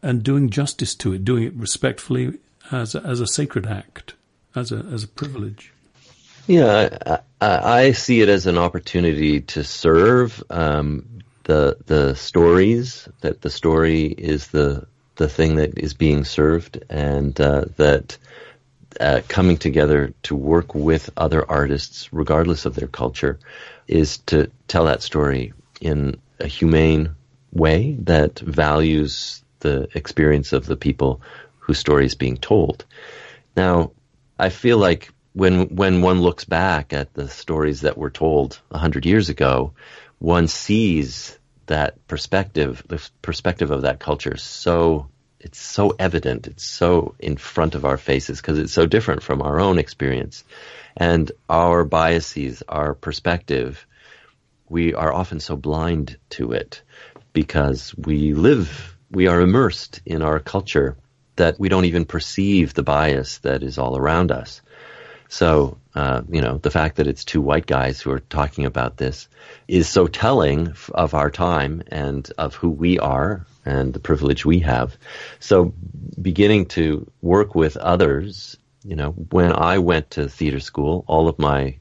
and 0.02 0.22
doing 0.22 0.50
justice 0.50 0.94
to 0.96 1.12
it, 1.12 1.24
doing 1.24 1.44
it 1.44 1.54
respectfully 1.54 2.38
as 2.70 2.94
a, 2.94 3.02
as 3.02 3.20
a 3.20 3.26
sacred 3.26 3.66
act, 3.66 4.14
as 4.54 4.72
a 4.72 4.78
as 4.92 5.04
a 5.04 5.08
privilege. 5.08 5.72
Yeah, 6.46 7.20
I, 7.40 7.58
I 7.80 7.92
see 7.92 8.22
it 8.22 8.28
as 8.28 8.46
an 8.46 8.56
opportunity 8.56 9.42
to 9.42 9.64
serve 9.64 10.42
um, 10.50 11.06
the 11.44 11.76
the 11.86 12.14
stories. 12.14 13.08
That 13.20 13.42
the 13.42 13.50
story 13.50 14.06
is 14.06 14.48
the 14.48 14.86
the 15.16 15.28
thing 15.28 15.56
that 15.56 15.78
is 15.78 15.94
being 15.94 16.24
served, 16.24 16.82
and 16.88 17.38
uh, 17.40 17.66
that 17.76 18.16
uh, 19.00 19.20
coming 19.28 19.56
together 19.56 20.14
to 20.22 20.34
work 20.34 20.74
with 20.74 21.10
other 21.16 21.48
artists, 21.50 22.12
regardless 22.12 22.64
of 22.64 22.74
their 22.74 22.88
culture, 22.88 23.38
is 23.86 24.18
to 24.18 24.50
tell 24.68 24.84
that 24.86 25.02
story 25.02 25.52
in 25.80 26.18
a 26.40 26.46
humane 26.46 27.14
way 27.52 27.96
that 28.00 28.38
values 28.38 29.42
the 29.60 29.88
experience 29.94 30.52
of 30.52 30.66
the 30.66 30.76
people 30.76 31.20
whose 31.58 31.78
story 31.78 32.06
is 32.06 32.14
being 32.14 32.36
told. 32.36 32.84
Now, 33.56 33.92
I 34.38 34.50
feel 34.50 34.78
like 34.78 35.12
when 35.32 35.74
when 35.74 36.02
one 36.02 36.20
looks 36.20 36.44
back 36.44 36.92
at 36.92 37.14
the 37.14 37.28
stories 37.28 37.82
that 37.82 37.98
were 37.98 38.10
told 38.10 38.60
a 38.70 38.78
hundred 38.78 39.06
years 39.06 39.28
ago, 39.28 39.72
one 40.18 40.48
sees 40.48 41.38
that 41.66 42.06
perspective, 42.08 42.82
the 42.88 43.06
perspective 43.20 43.70
of 43.70 43.82
that 43.82 44.00
culture, 44.00 44.36
so 44.36 45.08
it's 45.40 45.58
so 45.58 45.94
evident, 45.98 46.46
it's 46.46 46.64
so 46.64 47.14
in 47.18 47.36
front 47.36 47.74
of 47.74 47.84
our 47.84 47.96
faces 47.96 48.40
because 48.40 48.58
it's 48.58 48.72
so 48.72 48.86
different 48.86 49.22
from 49.22 49.42
our 49.42 49.60
own 49.60 49.78
experience, 49.78 50.44
and 50.96 51.30
our 51.48 51.84
biases, 51.84 52.62
our 52.68 52.94
perspective, 52.94 53.86
we 54.68 54.94
are 54.94 55.12
often 55.12 55.40
so 55.40 55.56
blind 55.56 56.16
to 56.30 56.52
it 56.52 56.82
because 57.32 57.94
we 57.96 58.34
live 58.34 58.96
we 59.10 59.26
are 59.26 59.40
immersed 59.40 60.00
in 60.04 60.22
our 60.22 60.38
culture 60.38 60.96
that 61.36 61.58
we 61.58 61.68
don't 61.68 61.84
even 61.86 62.04
perceive 62.04 62.74
the 62.74 62.82
bias 62.82 63.38
that 63.38 63.62
is 63.62 63.78
all 63.78 63.96
around 63.96 64.32
us. 64.32 64.60
So, 65.28 65.78
uh, 65.94 66.22
you 66.28 66.40
know, 66.40 66.58
the 66.58 66.70
fact 66.70 66.96
that 66.96 67.06
it's 67.06 67.24
two 67.24 67.40
white 67.40 67.66
guys 67.66 68.00
who 68.00 68.10
are 68.10 68.20
talking 68.20 68.64
about 68.64 68.96
this 68.96 69.28
is 69.66 69.88
so 69.88 70.06
telling 70.06 70.74
of 70.92 71.14
our 71.14 71.30
time 71.30 71.82
and 71.88 72.30
of 72.38 72.54
who 72.54 72.70
we 72.70 72.98
are 72.98 73.46
and 73.64 73.92
the 73.92 74.00
privilege 74.00 74.44
we 74.44 74.60
have. 74.60 74.96
So, 75.38 75.74
beginning 76.20 76.66
to 76.66 77.10
work 77.20 77.54
with 77.54 77.76
others, 77.76 78.56
you 78.84 78.96
know, 78.96 79.10
when 79.10 79.52
I 79.52 79.78
went 79.78 80.12
to 80.12 80.28
theater 80.28 80.60
school, 80.60 81.04
all 81.06 81.28
of 81.28 81.38
my 81.38 81.78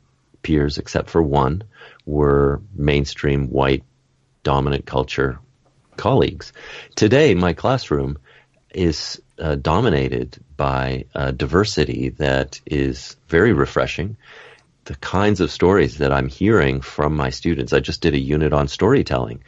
peers, 0.48 0.78
except 0.78 1.10
for 1.10 1.22
one, 1.22 1.62
were 2.06 2.62
mainstream 2.74 3.50
white 3.50 3.84
dominant 4.44 4.86
culture 4.86 5.40
colleagues. 5.98 6.54
Today, 6.96 7.36
my 7.36 7.52
classroom 7.52 8.18
is 8.74 9.22
uh, 9.40 9.56
dominated 9.56 10.38
by 10.56 11.06
diversity 11.36 12.10
that 12.10 12.62
is 12.66 13.18
very 13.28 13.52
refreshing. 13.52 14.16
The 14.86 14.96
kinds 14.96 15.42
of 15.42 15.52
stories 15.52 15.98
that 15.98 16.14
I'm 16.14 16.30
hearing 16.30 16.80
from 16.80 17.18
my 17.18 17.30
students, 17.30 17.74
I 17.74 17.82
just 17.82 18.02
did 18.02 18.14
a 18.14 18.20
unit 18.36 18.54
on 18.54 18.70
storytelling, 18.70 19.44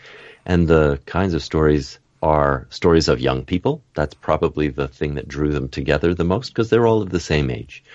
and 0.46 0.68
the 0.68 1.00
kinds 1.06 1.34
of 1.34 1.42
stories 1.42 1.98
are 2.22 2.68
stories 2.72 3.08
of 3.08 3.22
young 3.22 3.46
people. 3.46 3.82
That's 3.94 4.16
probably 4.16 4.68
the 4.68 4.90
thing 4.90 5.16
that 5.16 5.30
drew 5.30 5.54
them 5.54 5.70
together 5.70 6.14
the 6.14 6.26
most 6.26 6.50
because 6.50 6.70
they're 6.70 6.88
all 6.88 7.02
of 7.02 7.10
the 7.10 7.22
same 7.22 7.50
age. 7.50 7.86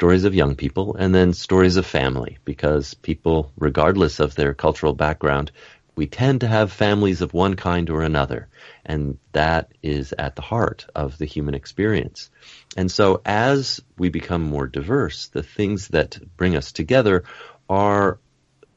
Stories 0.00 0.24
of 0.24 0.34
young 0.34 0.54
people, 0.54 0.96
and 0.96 1.14
then 1.14 1.34
stories 1.34 1.76
of 1.76 1.84
family, 1.84 2.38
because 2.46 2.94
people, 2.94 3.52
regardless 3.58 4.18
of 4.18 4.34
their 4.34 4.54
cultural 4.54 4.94
background, 4.94 5.52
we 5.94 6.06
tend 6.06 6.40
to 6.40 6.46
have 6.46 6.72
families 6.72 7.20
of 7.20 7.34
one 7.34 7.54
kind 7.54 7.90
or 7.90 8.00
another, 8.00 8.48
and 8.86 9.18
that 9.32 9.70
is 9.82 10.14
at 10.18 10.36
the 10.36 10.40
heart 10.40 10.86
of 10.94 11.18
the 11.18 11.26
human 11.26 11.54
experience. 11.54 12.30
And 12.78 12.90
so 12.90 13.20
as 13.26 13.82
we 13.98 14.08
become 14.08 14.40
more 14.40 14.66
diverse, 14.66 15.26
the 15.26 15.42
things 15.42 15.88
that 15.88 16.18
bring 16.34 16.56
us 16.56 16.72
together 16.72 17.24
are 17.68 18.20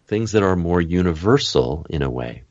things 0.08 0.34
that 0.34 0.44
are 0.44 0.58
more 0.58 0.82
universal 0.82 1.86
in 1.90 2.02
a 2.02 2.10
way, 2.10 2.44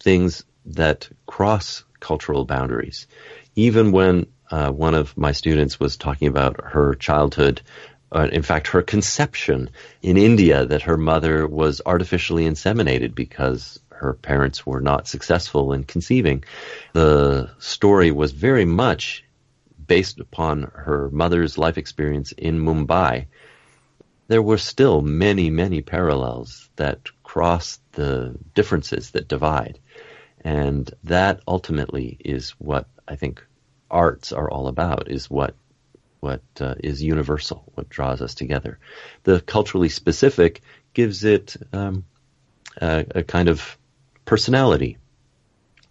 things 0.00 0.46
that 0.64 1.10
cross 1.26 1.84
cultural 2.00 2.46
boundaries. 2.46 3.06
Even 3.54 3.92
when 3.92 4.28
uh, 4.50 4.70
one 4.70 4.94
of 4.94 5.14
my 5.14 5.32
students 5.32 5.78
was 5.78 5.98
talking 5.98 6.28
about 6.28 6.58
her 6.58 6.94
childhood 6.94 7.60
uh, 8.10 8.28
in 8.32 8.42
fact, 8.42 8.68
her 8.68 8.82
conception 8.82 9.70
in 10.02 10.16
India 10.16 10.64
that 10.64 10.82
her 10.82 10.96
mother 10.96 11.46
was 11.46 11.82
artificially 11.84 12.44
inseminated 12.44 13.14
because 13.14 13.80
her 13.90 14.14
parents 14.14 14.64
were 14.64 14.80
not 14.80 15.08
successful 15.08 15.72
in 15.72 15.84
conceiving. 15.84 16.44
The 16.92 17.50
story 17.58 18.10
was 18.10 18.32
very 18.32 18.64
much 18.64 19.24
based 19.86 20.20
upon 20.20 20.70
her 20.74 21.10
mother's 21.10 21.58
life 21.58 21.78
experience 21.78 22.32
in 22.32 22.60
Mumbai. 22.60 23.26
There 24.28 24.42
were 24.42 24.58
still 24.58 25.02
many, 25.02 25.50
many 25.50 25.82
parallels 25.82 26.68
that 26.76 27.00
cross 27.22 27.80
the 27.92 28.36
differences 28.54 29.10
that 29.12 29.28
divide. 29.28 29.78
And 30.42 30.90
that 31.04 31.40
ultimately 31.48 32.16
is 32.24 32.50
what 32.52 32.86
I 33.06 33.16
think 33.16 33.44
arts 33.90 34.32
are 34.32 34.50
all 34.50 34.68
about, 34.68 35.10
is 35.10 35.30
what 35.30 35.54
what 36.20 36.42
uh, 36.60 36.74
is 36.82 37.02
universal, 37.02 37.70
what 37.74 37.88
draws 37.88 38.20
us 38.20 38.34
together. 38.34 38.78
The 39.24 39.40
culturally 39.40 39.88
specific 39.88 40.62
gives 40.94 41.24
it 41.24 41.56
um, 41.72 42.04
a, 42.80 43.06
a, 43.14 43.22
kind 43.22 43.48
of 43.48 43.78
personality. 44.24 44.98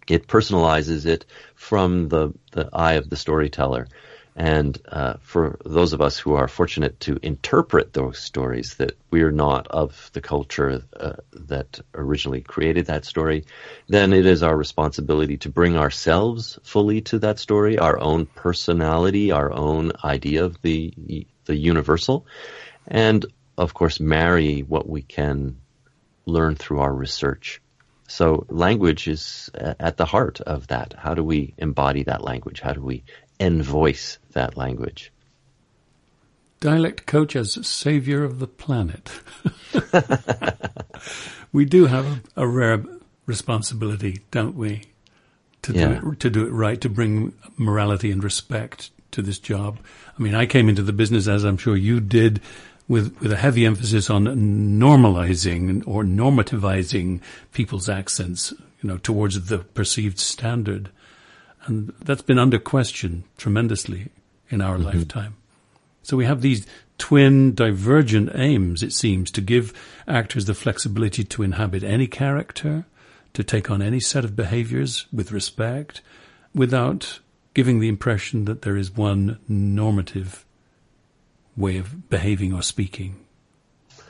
It 0.08 0.26
personalizes 0.26 1.06
it 1.06 1.26
from 1.54 2.08
the, 2.08 2.32
the 2.52 2.68
eye 2.72 2.94
of 2.94 3.08
the 3.08 3.16
storyteller. 3.16 3.88
And 4.38 4.80
uh, 4.86 5.14
for 5.20 5.58
those 5.64 5.94
of 5.94 6.00
us 6.00 6.16
who 6.16 6.34
are 6.34 6.46
fortunate 6.46 7.00
to 7.00 7.18
interpret 7.24 7.92
those 7.92 8.20
stories, 8.20 8.76
that 8.76 8.92
we're 9.10 9.32
not 9.32 9.66
of 9.66 10.10
the 10.12 10.20
culture 10.20 10.84
uh, 10.96 11.14
that 11.32 11.80
originally 11.92 12.42
created 12.42 12.86
that 12.86 13.04
story, 13.04 13.46
then 13.88 14.12
it 14.12 14.26
is 14.26 14.44
our 14.44 14.56
responsibility 14.56 15.38
to 15.38 15.48
bring 15.48 15.76
ourselves 15.76 16.56
fully 16.62 17.00
to 17.00 17.18
that 17.18 17.40
story, 17.40 17.80
our 17.80 17.98
own 17.98 18.26
personality, 18.26 19.32
our 19.32 19.50
own 19.52 19.90
idea 20.04 20.44
of 20.44 20.62
the 20.62 20.94
the 21.46 21.56
universal, 21.56 22.24
and 22.86 23.26
of 23.56 23.74
course 23.74 23.98
marry 23.98 24.60
what 24.60 24.88
we 24.88 25.02
can 25.02 25.56
learn 26.26 26.54
through 26.54 26.78
our 26.78 26.94
research. 26.94 27.60
So 28.06 28.46
language 28.48 29.08
is 29.08 29.50
at 29.54 29.96
the 29.96 30.06
heart 30.06 30.40
of 30.40 30.68
that. 30.68 30.94
How 30.96 31.14
do 31.14 31.24
we 31.24 31.54
embody 31.58 32.04
that 32.04 32.22
language? 32.22 32.60
How 32.60 32.72
do 32.72 32.80
we 32.80 33.02
envoice 33.40 34.18
that 34.38 34.56
language? 34.56 35.12
dialect 36.60 37.06
coach 37.06 37.36
as 37.36 37.66
savior 37.66 38.24
of 38.24 38.38
the 38.38 38.46
planet. 38.46 39.10
we 41.52 41.64
do 41.64 41.86
have 41.86 42.22
a, 42.36 42.46
rare 42.46 42.84
responsibility, 43.26 44.20
don't 44.30 44.56
we, 44.56 44.82
to 45.62 45.72
yeah. 45.72 46.00
do 46.00 46.10
it 46.10 46.20
to 46.20 46.30
do 46.30 46.46
it 46.46 46.50
right, 46.50 46.80
to 46.80 46.88
bring 46.88 47.32
morality 47.56 48.10
and 48.10 48.24
respect 48.24 48.90
to 49.10 49.22
this 49.22 49.38
job. 49.38 49.78
I 50.18 50.22
mean, 50.22 50.34
I 50.34 50.46
came 50.46 50.68
into 50.68 50.82
the 50.82 50.92
business 50.92 51.28
as 51.28 51.44
I'm 51.44 51.58
sure 51.58 51.76
you 51.76 52.00
did. 52.00 52.40
With, 52.88 53.20
with 53.20 53.30
a 53.30 53.36
heavy 53.36 53.66
emphasis 53.66 54.08
on 54.08 54.24
normalizing 54.24 55.86
or 55.86 56.04
normativizing 56.04 57.20
people's 57.52 57.86
accents, 57.86 58.50
you 58.80 58.88
know, 58.88 58.96
towards 58.96 59.48
the 59.48 59.58
perceived 59.58 60.18
standard. 60.18 60.88
And 61.66 61.92
that's 62.02 62.22
been 62.22 62.38
under 62.38 62.58
question 62.58 63.24
tremendously 63.36 64.08
in 64.50 64.60
our 64.60 64.76
mm-hmm. 64.76 64.86
lifetime. 64.86 65.36
So 66.02 66.16
we 66.16 66.24
have 66.24 66.40
these 66.40 66.66
twin 66.96 67.54
divergent 67.54 68.30
aims, 68.34 68.82
it 68.82 68.92
seems, 68.92 69.30
to 69.32 69.40
give 69.40 69.72
actors 70.06 70.46
the 70.46 70.54
flexibility 70.54 71.24
to 71.24 71.42
inhabit 71.42 71.84
any 71.84 72.06
character, 72.06 72.86
to 73.34 73.44
take 73.44 73.70
on 73.70 73.82
any 73.82 74.00
set 74.00 74.24
of 74.24 74.34
behaviors 74.34 75.06
with 75.12 75.32
respect, 75.32 76.00
without 76.54 77.20
giving 77.54 77.80
the 77.80 77.88
impression 77.88 78.46
that 78.46 78.62
there 78.62 78.76
is 78.76 78.96
one 78.96 79.38
normative 79.48 80.44
way 81.56 81.76
of 81.76 82.08
behaving 82.08 82.52
or 82.52 82.62
speaking. 82.62 83.24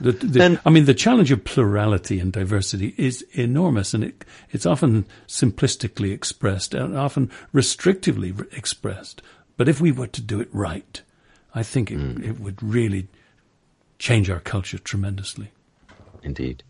The, 0.01 0.13
the, 0.13 0.45
and, 0.45 0.61
I 0.65 0.71
mean, 0.71 0.85
the 0.85 0.95
challenge 0.95 1.33
of 1.33 1.45
plurality 1.45 2.21
and 2.21 2.33
diversity 2.33 2.95
is 2.97 3.23
enormous, 3.33 3.95
and 3.95 4.05
it, 4.05 4.25
it's 4.51 4.67
often 4.67 5.07
simplistically 5.27 6.13
expressed 6.13 6.73
and 6.73 6.97
often 6.97 7.31
restrictively 7.53 8.41
expressed. 8.57 9.23
But 9.59 9.69
if 9.69 9.81
we 9.81 9.93
were 9.93 10.07
to 10.07 10.23
do 10.23 10.41
it 10.41 10.49
right, 10.53 11.03
I 11.53 11.65
think 11.65 11.91
it, 11.91 11.99
mm. 11.99 12.25
it 12.25 12.39
would 12.41 12.63
really 12.63 13.09
change 13.99 14.31
our 14.31 14.39
culture 14.39 14.79
tremendously. 14.79 15.51
Indeed. 16.23 16.63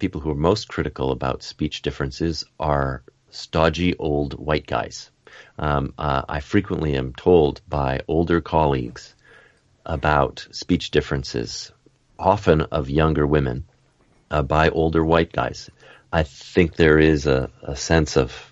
People 0.00 0.20
who 0.20 0.32
are 0.32 0.50
most 0.50 0.68
critical 0.68 1.12
about 1.12 1.44
speech 1.44 1.80
differences 1.80 2.44
are 2.58 3.04
stodgy 3.30 3.96
old 3.98 4.34
white 4.34 4.66
guys. 4.66 5.10
Um, 5.58 5.94
uh, 5.96 6.22
I 6.28 6.40
frequently 6.40 6.96
am 6.96 7.14
told 7.14 7.60
by 7.68 8.00
older 8.08 8.40
colleagues 8.40 9.14
about 9.86 10.48
speech 10.50 10.90
differences, 10.90 11.70
often 12.18 12.62
of 12.62 12.90
younger 12.90 13.28
women, 13.28 13.64
uh, 14.28 14.42
by 14.42 14.70
older 14.70 15.04
white 15.04 15.32
guys. 15.32 15.70
I 16.12 16.24
think 16.24 16.74
there 16.74 16.98
is 16.98 17.26
a, 17.26 17.48
a 17.62 17.76
sense 17.76 18.16
of 18.16 18.51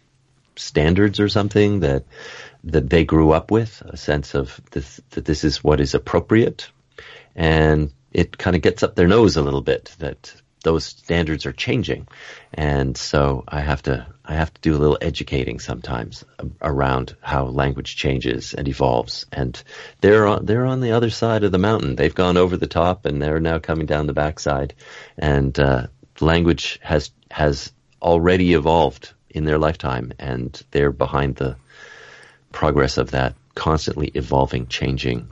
standards 0.61 1.21
or 1.21 1.29
something 1.29 1.81
that 1.81 2.05
that 2.65 2.91
they 2.91 3.05
grew 3.05 3.33
up 3.33 3.51
with, 3.51 3.83
a 3.87 3.97
sense 3.97 4.35
of 4.35 4.61
this, 4.71 5.01
that 5.11 5.25
this 5.25 5.45
is 5.45 5.65
what 5.65 5.81
is 5.81 5.95
appropriate. 5.95 6.71
And 7.35 7.93
it 8.13 8.37
kind 8.37 8.57
of 8.57 8.63
gets 8.63 8.83
up 8.83 8.95
their 8.95 9.09
nose 9.09 9.37
a 9.37 9.43
little 9.43 9.63
bit 9.63 9.95
that 9.99 10.35
those 10.63 10.85
standards 10.85 11.47
are 11.47 11.53
changing. 11.53 12.07
And 12.53 12.97
so 12.97 13.45
I 13.49 13.61
have 13.61 13.83
to, 13.83 14.07
I 14.25 14.35
have 14.35 14.53
to 14.53 14.61
do 14.61 14.77
a 14.77 14.79
little 14.79 14.99
educating 15.01 15.59
sometimes 15.59 16.25
around 16.61 17.17
how 17.23 17.47
language 17.47 17.97
changes 17.97 18.53
and 18.53 18.69
evolves. 18.69 19.25
And 19.33 19.63
they're 20.03 20.27
on, 20.27 20.45
they're 20.45 20.67
on 20.67 20.81
the 20.81 20.93
other 20.93 21.11
side 21.11 21.45
of 21.45 21.53
the 21.53 21.59
mountain. 21.59 21.97
They've 21.97 22.15
gone 22.15 22.37
over 22.37 22.59
the 22.59 22.67
top 22.67 23.07
and 23.07 23.23
they're 23.23 23.41
now 23.41 23.59
coming 23.59 23.87
down 23.87 24.07
the 24.07 24.13
backside. 24.13 24.75
And, 25.17 25.59
uh, 25.59 25.87
language 26.21 26.79
has, 26.83 27.11
has 27.31 27.73
already 28.03 28.53
evolved 28.53 29.15
in 29.31 29.45
their 29.45 29.59
lifetime 29.59 30.13
and 30.19 30.63
they're 30.71 30.93
behind 30.93 31.37
the, 31.37 31.57
progress 32.53 32.99
of 32.99 33.11
that 33.13 33.35
constantly 33.55 34.09
evolving, 34.15 34.67
changing 34.67 35.31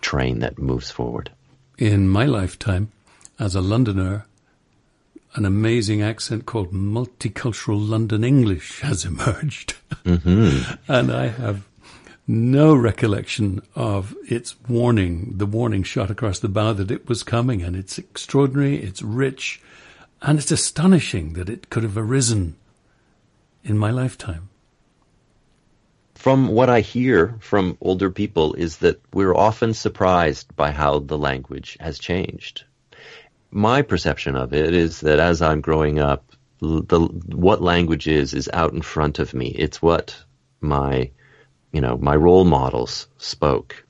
train 0.00 0.40
that 0.40 0.58
moves 0.58 0.90
forward. 0.90 1.30
In 1.78 2.08
my 2.08 2.26
lifetime, 2.26 2.90
as 3.38 3.54
a 3.54 3.60
Londoner, 3.60 4.26
an 5.34 5.44
amazing 5.44 6.02
accent 6.02 6.46
called 6.46 6.72
multicultural 6.72 7.88
London 7.88 8.24
English 8.24 8.80
has 8.80 9.04
emerged. 9.12 9.74
Mm-hmm. 10.04 10.74
and 10.88 11.12
I 11.12 11.28
have 11.28 11.66
no 12.26 12.74
recollection 12.74 13.60
of 13.74 14.14
its 14.28 14.54
warning, 14.68 15.32
the 15.36 15.46
warning 15.46 15.82
shot 15.82 16.10
across 16.10 16.38
the 16.38 16.48
bow 16.48 16.72
that 16.74 16.90
it 16.90 17.08
was 17.08 17.22
coming. 17.22 17.62
And 17.62 17.74
it's 17.74 17.98
extraordinary, 17.98 18.76
it's 18.76 19.02
rich, 19.02 19.60
and 20.22 20.38
it's 20.38 20.52
astonishing 20.52 21.32
that 21.34 21.48
it 21.48 21.70
could 21.70 21.82
have 21.82 21.98
arisen 21.98 22.56
in 23.64 23.76
my 23.78 23.90
lifetime 23.90 24.50
from 26.20 26.48
what 26.48 26.68
I 26.68 26.80
hear 26.80 27.38
from 27.40 27.78
older 27.80 28.10
people 28.10 28.52
is 28.52 28.76
that 28.78 29.00
we're 29.14 29.34
often 29.34 29.72
surprised 29.72 30.54
by 30.54 30.70
how 30.70 30.98
the 30.98 31.16
language 31.16 31.78
has 31.80 31.98
changed. 31.98 32.64
My 33.50 33.80
perception 33.80 34.36
of 34.36 34.52
it 34.52 34.74
is 34.74 35.00
that 35.00 35.18
as 35.18 35.40
I'm 35.40 35.62
growing 35.62 35.98
up, 35.98 36.30
the 36.60 37.00
what 37.34 37.62
language 37.62 38.06
is 38.06 38.34
is 38.34 38.50
out 38.52 38.74
in 38.74 38.82
front 38.82 39.18
of 39.18 39.32
me. 39.32 39.46
It's 39.46 39.80
what 39.80 40.14
my 40.60 41.10
you 41.72 41.80
know 41.80 41.96
my 41.96 42.16
role 42.16 42.44
models 42.44 43.08
spoke. 43.16 43.86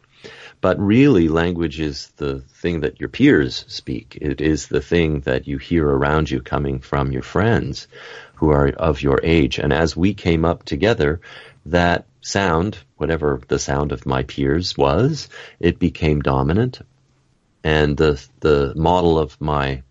But 0.61 0.78
really, 0.78 1.28
language 1.28 1.80
is 1.80 2.08
the 2.16 2.40
thing 2.40 2.80
that 2.80 3.00
your 3.00 3.08
peers 3.08 3.64
speak. 3.68 4.18
It 4.20 4.40
is 4.40 4.66
the 4.66 4.82
thing 4.82 5.20
that 5.20 5.48
you 5.48 5.56
hear 5.56 5.88
around 5.88 6.30
you 6.30 6.42
coming 6.42 6.80
from 6.80 7.12
your 7.12 7.22
friends 7.22 7.88
who 8.34 8.50
are 8.50 8.68
of 8.68 9.00
your 9.00 9.20
age. 9.22 9.58
And 9.58 9.72
as 9.72 9.96
we 9.96 10.12
came 10.12 10.44
up 10.44 10.64
together, 10.64 11.20
that 11.66 12.06
sound, 12.20 12.76
whatever 12.96 13.40
the 13.48 13.58
sound 13.58 13.92
of 13.92 14.04
my 14.04 14.22
peers 14.24 14.76
was, 14.76 15.28
it 15.61 15.78
became 15.78 16.20
dominant. 16.20 16.80
And 17.64 17.96
the, 17.96 18.22
the 18.40 18.74
model 18.76 19.18
of 19.18 19.40
my, 19.40 19.82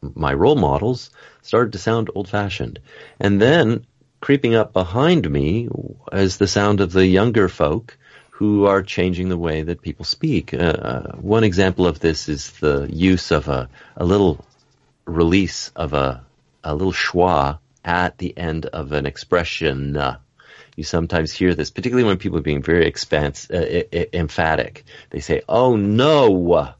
my 0.00 0.32
role 0.34 0.56
models 0.56 1.10
started 1.42 1.72
to 1.72 1.78
sound 1.78 2.10
old 2.14 2.28
fashioned. 2.28 2.80
And 3.20 3.40
then 3.40 3.86
creeping 4.20 4.56
up 4.56 4.72
behind 4.72 5.30
me 5.30 5.68
is 6.12 6.36
the 6.38 6.48
sound 6.48 6.80
of 6.80 6.92
the 6.92 7.06
younger 7.06 7.48
folk 7.48 7.96
who 8.36 8.66
are 8.66 8.82
changing 8.82 9.30
the 9.30 9.38
way 9.38 9.62
that 9.62 9.80
people 9.80 10.04
speak. 10.04 10.52
Uh, 10.52 10.58
uh 10.58 11.12
one 11.16 11.42
example 11.42 11.86
of 11.86 12.00
this 12.00 12.28
is 12.28 12.50
the 12.60 12.86
use 12.92 13.30
of 13.30 13.48
a, 13.48 13.68
a 13.96 14.04
little 14.04 14.44
release 15.06 15.70
of 15.74 15.94
a, 15.94 16.22
a 16.62 16.74
little 16.74 16.92
schwa 16.92 17.58
at 17.82 18.18
the 18.18 18.36
end 18.36 18.66
of 18.66 18.92
an 18.92 19.06
expression. 19.06 19.96
Uh, 19.96 20.18
you 20.76 20.84
sometimes 20.84 21.32
hear 21.32 21.54
this, 21.54 21.70
particularly 21.70 22.06
when 22.06 22.18
people 22.18 22.38
are 22.38 22.50
being 22.50 22.62
very 22.62 22.90
expans- 22.90 23.50
uh, 23.50 24.06
emphatic. 24.12 24.84
They 25.08 25.20
say, 25.20 25.40
"Oh 25.48 25.76
no," 25.76 26.74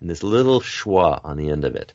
and 0.00 0.10
this 0.10 0.22
little 0.22 0.60
schwa 0.60 1.24
on 1.24 1.38
the 1.38 1.48
end 1.48 1.64
of 1.64 1.74
it, 1.74 1.94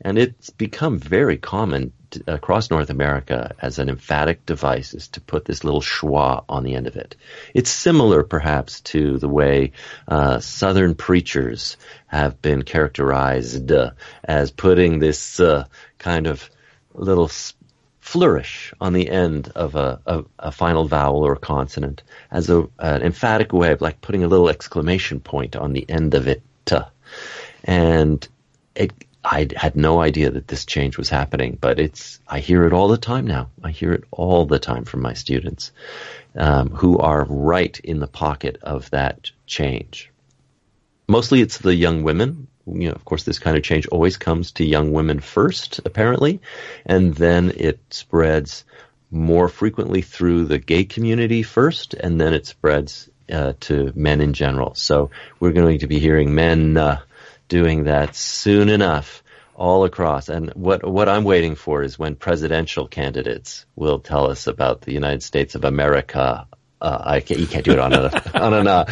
and 0.00 0.16
it's 0.16 0.48
become 0.48 0.98
very 0.98 1.36
common 1.36 1.92
across 2.26 2.70
North 2.70 2.90
America 2.90 3.54
as 3.60 3.78
an 3.78 3.88
emphatic 3.88 4.46
device 4.46 4.94
is 4.94 5.08
to 5.08 5.20
put 5.20 5.44
this 5.44 5.64
little 5.64 5.80
schwa 5.80 6.44
on 6.48 6.64
the 6.64 6.74
end 6.74 6.86
of 6.86 6.96
it. 6.96 7.16
It's 7.54 7.70
similar, 7.70 8.22
perhaps, 8.22 8.80
to 8.82 9.18
the 9.18 9.28
way 9.28 9.72
uh, 10.08 10.40
Southern 10.40 10.94
preachers 10.94 11.76
have 12.06 12.40
been 12.42 12.62
characterized 12.62 13.72
uh, 13.72 13.90
as 14.24 14.50
putting 14.50 14.98
this 14.98 15.40
uh, 15.40 15.66
kind 15.98 16.26
of 16.26 16.48
little 16.94 17.30
flourish 18.00 18.72
on 18.80 18.92
the 18.92 19.10
end 19.10 19.50
of 19.54 19.74
a, 19.74 20.00
a, 20.06 20.24
a 20.38 20.52
final 20.52 20.86
vowel 20.86 21.26
or 21.26 21.36
consonant 21.36 22.02
as 22.30 22.48
a, 22.48 22.68
an 22.78 23.02
emphatic 23.02 23.52
way 23.52 23.72
of 23.72 23.80
like 23.80 24.00
putting 24.00 24.22
a 24.22 24.28
little 24.28 24.48
exclamation 24.48 25.20
point 25.20 25.56
on 25.56 25.72
the 25.72 25.84
end 25.88 26.14
of 26.14 26.28
it. 26.28 26.42
And 27.64 28.26
it, 28.74 28.92
I 29.28 29.48
had 29.56 29.74
no 29.74 30.00
idea 30.00 30.30
that 30.30 30.46
this 30.46 30.64
change 30.64 30.96
was 30.96 31.08
happening, 31.08 31.58
but 31.60 31.80
it's, 31.80 32.20
I 32.28 32.38
hear 32.38 32.64
it 32.64 32.72
all 32.72 32.88
the 32.88 32.96
time 32.96 33.26
now. 33.26 33.50
I 33.62 33.72
hear 33.72 33.92
it 33.92 34.04
all 34.12 34.46
the 34.46 34.60
time 34.60 34.84
from 34.84 35.02
my 35.02 35.14
students, 35.14 35.72
um, 36.36 36.70
who 36.70 36.98
are 36.98 37.24
right 37.28 37.78
in 37.80 37.98
the 37.98 38.06
pocket 38.06 38.58
of 38.62 38.88
that 38.90 39.30
change. 39.46 40.12
Mostly 41.08 41.40
it's 41.40 41.58
the 41.58 41.74
young 41.74 42.04
women 42.04 42.46
you 42.66 42.88
know, 42.88 42.94
of 42.94 43.04
course, 43.04 43.22
this 43.22 43.38
kind 43.38 43.56
of 43.56 43.62
change 43.62 43.86
always 43.86 44.16
comes 44.16 44.52
to 44.52 44.64
young 44.64 44.92
women 44.92 45.20
first, 45.20 45.80
apparently, 45.84 46.40
and 46.84 47.14
then 47.14 47.52
it 47.56 47.78
spreads 47.90 48.64
more 49.10 49.48
frequently 49.48 50.02
through 50.02 50.46
the 50.46 50.58
gay 50.58 50.84
community 50.84 51.42
first, 51.42 51.94
and 51.94 52.20
then 52.20 52.34
it 52.34 52.46
spreads 52.46 53.08
uh, 53.30 53.52
to 53.60 53.92
men 53.94 54.20
in 54.20 54.32
general. 54.32 54.74
So 54.74 55.10
we're 55.38 55.52
going 55.52 55.80
to 55.80 55.86
be 55.86 56.00
hearing 56.00 56.34
men 56.34 56.76
uh, 56.76 57.00
doing 57.48 57.84
that 57.84 58.14
soon 58.16 58.68
enough 58.68 59.22
all 59.54 59.84
across. 59.84 60.28
And 60.28 60.50
what 60.50 60.84
what 60.84 61.08
I'm 61.08 61.24
waiting 61.24 61.54
for 61.54 61.82
is 61.82 61.98
when 61.98 62.14
presidential 62.14 62.86
candidates 62.86 63.66
will 63.74 64.00
tell 64.00 64.30
us 64.30 64.46
about 64.46 64.82
the 64.82 64.92
United 64.92 65.22
States 65.22 65.54
of 65.54 65.64
America 65.64 66.46
uh, 66.80 67.02
I 67.04 67.20
can't, 67.20 67.40
you 67.40 67.46
can't 67.46 67.64
do 67.64 67.72
it 67.72 67.78
on 67.78 67.92
a 67.92 68.22
on 68.34 68.54
an 68.54 68.68
uh, 68.68 68.84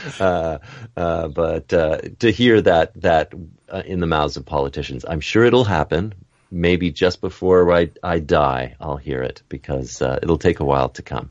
uh, 0.20 0.58
uh, 0.96 1.28
but 1.28 1.72
uh, 1.72 1.98
to 2.20 2.30
hear 2.30 2.60
that 2.62 2.98
that 3.02 3.34
uh, 3.68 3.82
in 3.84 4.00
the 4.00 4.06
mouths 4.06 4.36
of 4.36 4.46
politicians, 4.46 5.04
I'm 5.06 5.20
sure 5.20 5.44
it'll 5.44 5.64
happen. 5.64 6.14
Maybe 6.50 6.90
just 6.90 7.20
before 7.20 7.70
I 7.72 7.90
I 8.02 8.18
die, 8.18 8.76
I'll 8.80 8.96
hear 8.96 9.22
it 9.22 9.42
because 9.48 10.00
it'll 10.00 10.38
take 10.38 10.60
a 10.60 10.64
while 10.64 10.88
to 10.90 11.02
come. 11.02 11.30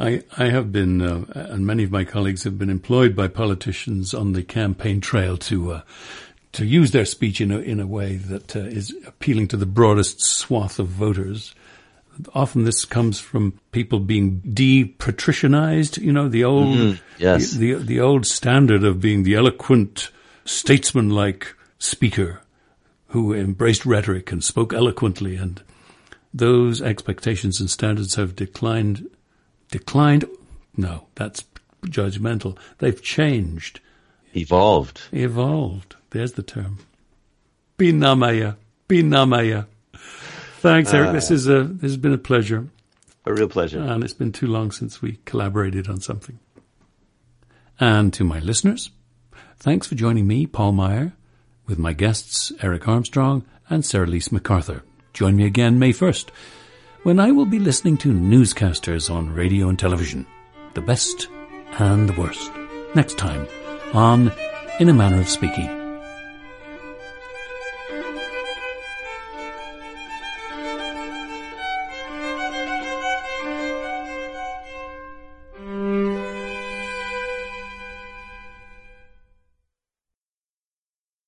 I, 0.00 0.22
I 0.38 0.46
have 0.48 0.72
been, 0.72 1.02
uh, 1.02 1.24
and 1.34 1.66
many 1.66 1.84
of 1.84 1.90
my 1.90 2.04
colleagues 2.04 2.44
have 2.44 2.58
been 2.58 2.70
employed 2.70 3.14
by 3.14 3.28
politicians 3.28 4.14
on 4.14 4.32
the 4.32 4.42
campaign 4.42 5.00
trail 5.00 5.36
to 5.36 5.72
uh, 5.72 5.82
to 6.52 6.64
use 6.64 6.90
their 6.90 7.04
speech 7.04 7.40
in 7.40 7.50
a 7.52 7.58
in 7.58 7.80
a 7.80 7.86
way 7.86 8.16
that 8.16 8.56
uh, 8.56 8.60
is 8.60 8.94
appealing 9.06 9.48
to 9.48 9.56
the 9.56 9.66
broadest 9.66 10.22
swath 10.22 10.78
of 10.78 10.88
voters. 10.88 11.54
Often 12.34 12.64
this 12.64 12.84
comes 12.84 13.20
from 13.20 13.60
people 13.72 14.00
being 14.00 14.40
de-patricianized. 14.40 15.98
You 15.98 16.12
know, 16.12 16.28
the 16.28 16.44
old 16.44 16.76
Mm-hmm. 16.76 17.02
Yes. 17.18 17.52
the, 17.52 17.74
the 17.74 17.84
the 17.84 18.00
old 18.00 18.26
standard 18.26 18.84
of 18.84 19.00
being 19.00 19.22
the 19.24 19.34
eloquent, 19.34 20.10
statesman-like 20.44 21.54
speaker 21.78 22.40
who 23.08 23.34
embraced 23.34 23.84
rhetoric 23.84 24.32
and 24.32 24.42
spoke 24.42 24.72
eloquently, 24.72 25.36
and 25.36 25.62
those 26.32 26.80
expectations 26.80 27.60
and 27.60 27.68
standards 27.68 28.14
have 28.14 28.34
declined. 28.34 29.08
Declined? 29.70 30.24
No, 30.76 31.06
that's 31.14 31.44
judgmental. 31.86 32.56
They've 32.78 33.00
changed, 33.02 33.80
Evolved. 34.34 35.00
evolved. 35.12 35.96
There's 36.10 36.32
the 36.32 36.42
term. 36.42 36.78
Binamaya, 37.78 38.56
binamaya. 38.88 39.66
Thanks, 40.60 40.92
Eric. 40.92 41.12
this 41.12 41.30
uh, 41.30 41.34
is 41.34 41.48
a 41.48 41.64
this 41.64 41.90
has 41.92 41.96
been 41.96 42.12
a 42.12 42.18
pleasure, 42.18 42.66
A 43.24 43.32
real 43.32 43.48
pleasure. 43.48 43.80
and 43.80 44.04
it's 44.04 44.12
been 44.12 44.32
too 44.32 44.46
long 44.46 44.70
since 44.72 45.00
we 45.00 45.18
collaborated 45.24 45.88
on 45.88 46.00
something. 46.00 46.38
And 47.78 48.12
to 48.14 48.24
my 48.24 48.40
listeners, 48.40 48.90
thanks 49.58 49.86
for 49.86 49.94
joining 49.94 50.26
me, 50.26 50.46
Paul 50.46 50.72
Meier, 50.72 51.12
with 51.66 51.78
my 51.78 51.92
guests 51.94 52.52
Eric 52.62 52.86
Armstrong 52.86 53.44
and 53.70 53.84
Sera-Lys 53.84 54.28
McArthur. 54.28 54.82
Join 55.14 55.34
me 55.36 55.46
again 55.46 55.78
May 55.78 55.92
1st, 55.92 56.28
when 57.02 57.18
I 57.18 57.30
will 57.30 57.46
be 57.46 57.58
listening 57.58 57.96
to 57.98 58.12
newscasters 58.12 59.10
on 59.10 59.32
radio 59.32 59.68
and 59.68 59.78
television, 59.78 60.26
the 60.74 60.82
best 60.82 61.28
and 61.78 62.08
the 62.08 62.20
worst. 62.20 62.50
Next 62.94 63.16
time 63.16 63.46
on 63.94 64.32
In 64.80 64.88
a 64.88 64.94
Manner 64.94 65.20
of 65.20 65.28
Speaking. 65.28 65.79